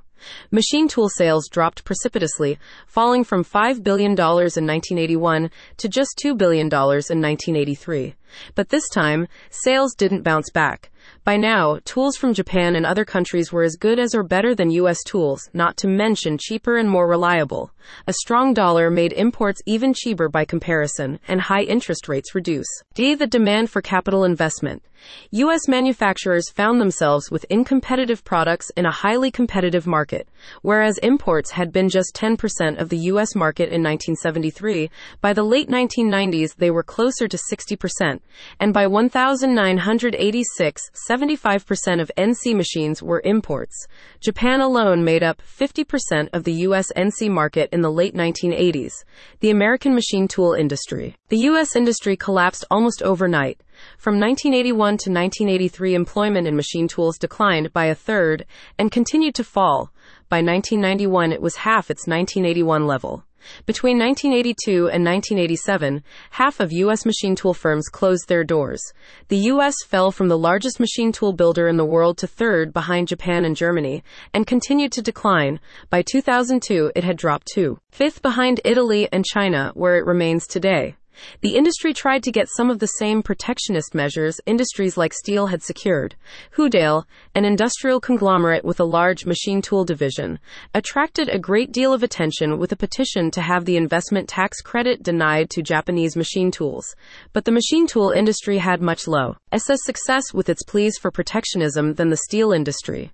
Machine 0.51 0.89
tool 0.89 1.09
sales 1.09 1.49
dropped 1.49 1.85
precipitously, 1.85 2.59
falling 2.87 3.23
from 3.23 3.45
$5 3.45 3.83
billion 3.83 4.13
in 4.13 4.17
1981 4.17 5.51
to 5.77 5.89
just 5.89 6.19
$2 6.25 6.37
billion 6.37 6.67
in 6.67 6.71
1983. 6.71 8.15
But 8.55 8.69
this 8.69 8.89
time, 8.89 9.29
sales 9.51 9.95
didn't 9.95 10.23
bounce 10.23 10.51
back. 10.51 10.91
By 11.25 11.37
now, 11.37 11.79
tools 11.85 12.17
from 12.17 12.35
Japan 12.35 12.77
and 12.77 12.87
other 12.87 13.05
countries 13.05 13.53
were 13.53 13.63
as 13.63 13.77
good 13.77 13.99
as 13.99 14.15
or 14.15 14.23
better 14.23 14.55
than 14.55 14.71
U.S. 14.71 15.03
tools, 15.05 15.49
not 15.53 15.77
to 15.79 15.89
mention 15.89 16.39
cheaper 16.39 16.77
and 16.77 16.89
more 16.89 17.09
reliable. 17.09 17.73
A 18.07 18.13
strong 18.13 18.55
dollar 18.55 18.91
made 18.91 19.13
imports 19.13 19.61
even 19.67 19.95
cheaper 19.95 20.29
by 20.29 20.45
comparison, 20.45 21.21
and 21.29 21.41
high 21.41 21.63
interest 21.63 22.09
rates 22.09 22.35
reduce. 22.35 22.67
D. 22.95 23.15
The 23.15 23.27
demand 23.27 23.71
for 23.71 23.81
capital 23.81 24.25
investment. 24.25 24.83
U.S. 25.31 25.69
manufacturers 25.69 26.51
found 26.51 26.81
themselves 26.81 27.31
with 27.31 27.47
incompetitive 27.51 28.25
products 28.25 28.71
in 28.77 28.87
a 28.87 28.91
highly 28.91 29.31
competitive 29.31 29.87
market. 29.87 30.29
Whereas 30.63 30.99
imports 30.99 31.53
had 31.53 31.73
been 31.73 31.89
just 31.89 32.17
10% 32.17 32.81
of 32.81 32.89
the 32.89 32.99
U.S. 32.99 33.35
market 33.35 33.69
in 33.69 33.83
1973, 33.83 34.91
by 35.21 35.33
the 35.33 35.45
late 35.45 35.69
1990s 35.69 36.57
they 36.57 36.71
were 36.71 36.83
closer 36.83 37.29
to 37.29 37.37
60%, 37.37 38.21
and 38.61 38.73
by 38.73 38.87
1986, 38.87 40.91
75% 41.11 42.01
of 42.01 42.11
NC 42.17 42.55
machines 42.55 43.03
were 43.03 43.23
imports. 43.25 43.87
Japan 44.21 44.61
alone 44.61 45.05
made 45.05 45.23
up 45.23 45.43
50% 45.43 46.29
of 46.33 46.45
the 46.45 46.53
U.S. 46.53 46.87
NC 46.97 47.31
market 47.31 47.69
in 47.73 47.81
the 47.81 47.91
late 47.91 48.15
1980s. 48.15 48.93
The 49.41 49.51
American 49.51 49.95
machine 49.95 50.29
tool 50.29 50.53
industry. 50.53 51.17
The 51.29 51.39
U.S. 51.51 51.77
industry 51.77 52.17
collapsed 52.17 52.65
almost 52.71 53.03
overnight. 53.03 53.61
From 53.99 54.19
1981 54.19 54.77
to 54.77 55.11
1983, 55.11 55.95
employment 55.95 56.47
in 56.47 56.57
machine 56.57 56.89
tools 56.89 57.19
declined 57.19 57.73
by 57.73 57.87
a 57.87 57.95
third 57.95 58.47
and 58.79 58.91
continued 58.91 59.35
to 59.35 59.45
fall. 59.45 59.91
By 60.29 60.39
1991, 60.39 61.33
it 61.33 61.43
was 61.43 61.57
half 61.57 61.91
its 61.91 62.07
1981 62.07 62.87
level. 62.87 63.25
Between 63.67 63.99
1982 63.99 64.89
and 64.89 65.05
1987, 65.05 66.03
half 66.31 66.61
of 66.61 66.73
U.S. 66.73 67.05
machine 67.05 67.35
tool 67.35 67.55
firms 67.55 67.89
closed 67.89 68.29
their 68.29 68.45
doors. 68.45 68.83
The 69.29 69.39
U.S. 69.53 69.75
fell 69.87 70.11
from 70.11 70.29
the 70.29 70.39
largest 70.39 70.81
machine 70.81 71.13
tool 71.13 71.33
builder 71.33 71.69
in 71.69 71.77
the 71.77 71.85
world 71.85 72.19
to 72.19 72.27
third 72.27 72.73
behind 72.73 73.09
Japan 73.09 73.45
and 73.45 73.57
Germany, 73.57 74.03
and 74.35 74.47
continued 74.47 74.93
to 74.93 75.03
decline. 75.03 75.61
By 75.91 76.03
2002, 76.03 76.93
it 76.95 77.05
had 77.05 77.17
dropped 77.17 77.47
to 77.55 77.79
fifth 77.91 78.23
behind 78.23 78.61
Italy 78.65 79.09
and 79.13 79.25
China, 79.25 79.73
where 79.75 79.97
it 79.97 80.07
remains 80.07 80.47
today. 80.47 80.97
The 81.41 81.57
industry 81.57 81.95
tried 81.95 82.23
to 82.25 82.33
get 82.33 82.49
some 82.49 82.71
of 82.71 82.79
the 82.79 82.87
same 82.87 83.23
protectionist 83.23 83.95
measures 83.95 84.41
industries 84.47 84.97
like 84.97 85.13
steel 85.13 85.47
had 85.47 85.63
secured. 85.63 86.15
Houdaille, 86.57 87.05
an 87.35 87.45
industrial 87.45 88.01
conglomerate 88.01 88.65
with 88.65 88.81
a 88.81 88.85
large 88.85 89.27
machine 89.27 89.63
tool 89.63 89.85
division, 89.85 90.39
attracted 90.75 91.29
a 91.29 91.39
great 91.39 91.73
deal 91.73 91.93
of 91.93 92.03
attention 92.03 92.59
with 92.59 92.73
a 92.73 92.77
petition 92.77 93.31
to 93.31 93.41
have 93.41 93.65
the 93.65 93.77
investment 93.77 94.29
tax 94.29 94.61
credit 94.61 95.03
denied 95.03 95.51
to 95.51 95.63
Japanese 95.63 96.17
machine 96.17 96.51
tools. 96.51 96.95
But 97.33 97.45
the 97.45 97.53
machine 97.53 97.87
tool 97.87 98.11
industry 98.11 98.59
had 98.59 98.81
much 98.81 99.07
low 99.07 99.37
SS 99.57 99.85
success 99.85 100.35
with 100.35 100.51
its 100.51 100.63
pleas 100.63 100.99
for 100.99 101.11
protectionism 101.11 101.95
than 101.95 102.11
the 102.11 102.19
steel 102.19 102.53
industry. 102.53 103.11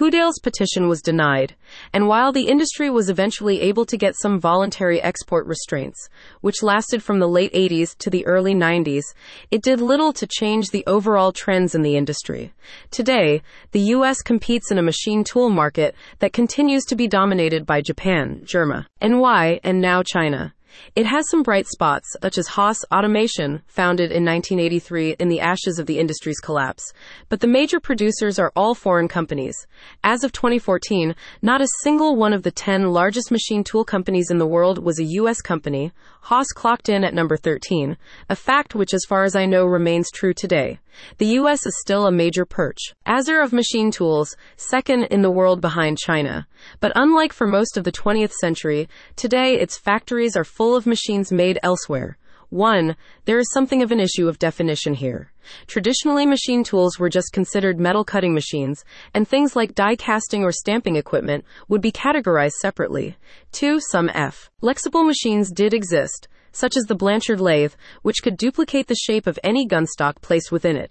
Houdaille's 0.00 0.40
petition 0.42 0.88
was 0.88 1.00
denied, 1.00 1.54
and 1.92 2.08
while 2.08 2.32
the 2.32 2.48
industry 2.48 2.90
was 2.90 3.08
eventually 3.08 3.60
able 3.60 3.86
to 3.86 3.96
get 3.96 4.16
some 4.20 4.40
voluntary 4.40 5.00
export 5.00 5.46
restraints, 5.46 6.08
which 6.40 6.64
lasted 6.64 7.00
from 7.00 7.20
the 7.20 7.28
late 7.28 7.52
80s 7.52 7.96
to 7.98 8.10
the 8.10 8.26
early 8.26 8.56
90s, 8.56 9.04
it 9.52 9.62
did 9.62 9.80
little 9.80 10.12
to 10.14 10.26
change 10.26 10.70
the 10.70 10.84
overall 10.88 11.30
trends 11.30 11.76
in 11.76 11.82
the 11.82 11.96
industry. 11.96 12.52
Today, 12.90 13.40
the 13.70 13.94
U.S. 13.94 14.20
competes 14.20 14.72
in 14.72 14.78
a 14.78 14.82
machine 14.82 15.22
tool 15.22 15.48
market 15.48 15.94
that 16.18 16.32
continues 16.32 16.84
to 16.86 16.96
be 16.96 17.06
dominated 17.06 17.66
by 17.66 17.80
Japan, 17.80 18.40
Germany, 18.44 18.84
NY, 19.00 19.60
and 19.62 19.80
now 19.80 20.02
China. 20.02 20.54
It 20.96 21.06
has 21.06 21.28
some 21.28 21.42
bright 21.42 21.66
spots, 21.66 22.16
such 22.22 22.38
as 22.38 22.48
Haas 22.48 22.84
Automation, 22.92 23.62
founded 23.66 24.10
in 24.10 24.24
1983 24.24 25.16
in 25.18 25.28
the 25.28 25.40
ashes 25.40 25.78
of 25.78 25.86
the 25.86 25.98
industry's 25.98 26.40
collapse. 26.40 26.92
But 27.28 27.40
the 27.40 27.46
major 27.46 27.80
producers 27.80 28.38
are 28.38 28.52
all 28.54 28.74
foreign 28.74 29.08
companies. 29.08 29.54
As 30.02 30.24
of 30.24 30.32
2014, 30.32 31.14
not 31.42 31.60
a 31.60 31.68
single 31.82 32.16
one 32.16 32.32
of 32.32 32.42
the 32.42 32.50
10 32.50 32.90
largest 32.90 33.30
machine 33.30 33.64
tool 33.64 33.84
companies 33.84 34.30
in 34.30 34.38
the 34.38 34.46
world 34.46 34.78
was 34.78 34.98
a 34.98 35.04
U.S. 35.04 35.40
company. 35.40 35.92
Haas 36.22 36.48
clocked 36.48 36.88
in 36.88 37.04
at 37.04 37.14
number 37.14 37.36
13, 37.36 37.96
a 38.28 38.36
fact 38.36 38.74
which, 38.74 38.94
as 38.94 39.04
far 39.08 39.24
as 39.24 39.36
I 39.36 39.46
know, 39.46 39.66
remains 39.66 40.10
true 40.10 40.32
today. 40.32 40.78
The 41.18 41.26
U.S. 41.38 41.66
is 41.66 41.78
still 41.80 42.06
a 42.06 42.12
major 42.12 42.44
perch. 42.44 42.94
Azer 43.06 43.42
of 43.42 43.52
machine 43.52 43.90
tools, 43.90 44.36
second 44.56 45.04
in 45.04 45.22
the 45.22 45.30
world 45.30 45.60
behind 45.60 45.98
China. 45.98 46.46
But 46.80 46.92
unlike 46.94 47.32
for 47.32 47.46
most 47.46 47.76
of 47.76 47.84
the 47.84 47.92
20th 47.92 48.32
century, 48.32 48.88
today 49.16 49.54
its 49.54 49.78
factories 49.78 50.36
are 50.36 50.44
full 50.44 50.76
of 50.76 50.86
machines 50.86 51.32
made 51.32 51.58
elsewhere. 51.62 52.18
1. 52.50 52.94
There 53.24 53.38
is 53.38 53.50
something 53.52 53.82
of 53.82 53.90
an 53.90 53.98
issue 53.98 54.28
of 54.28 54.38
definition 54.38 54.94
here. 54.94 55.32
Traditionally, 55.66 56.24
machine 56.24 56.62
tools 56.62 56.98
were 56.98 57.08
just 57.08 57.32
considered 57.32 57.80
metal 57.80 58.04
cutting 58.04 58.32
machines, 58.32 58.84
and 59.12 59.26
things 59.26 59.56
like 59.56 59.74
die 59.74 59.96
casting 59.96 60.44
or 60.44 60.52
stamping 60.52 60.94
equipment 60.94 61.44
would 61.68 61.80
be 61.80 61.90
categorized 61.90 62.52
separately. 62.60 63.16
2. 63.52 63.80
Some 63.80 64.08
F. 64.14 64.50
Flexible 64.60 65.02
machines 65.02 65.50
did 65.50 65.74
exist, 65.74 66.28
such 66.54 66.76
as 66.76 66.84
the 66.84 66.94
Blanchard 66.94 67.40
lathe, 67.40 67.74
which 68.02 68.22
could 68.22 68.36
duplicate 68.36 68.86
the 68.86 68.94
shape 68.94 69.26
of 69.26 69.38
any 69.44 69.66
gunstock 69.66 70.20
placed 70.22 70.50
within 70.50 70.76
it. 70.76 70.90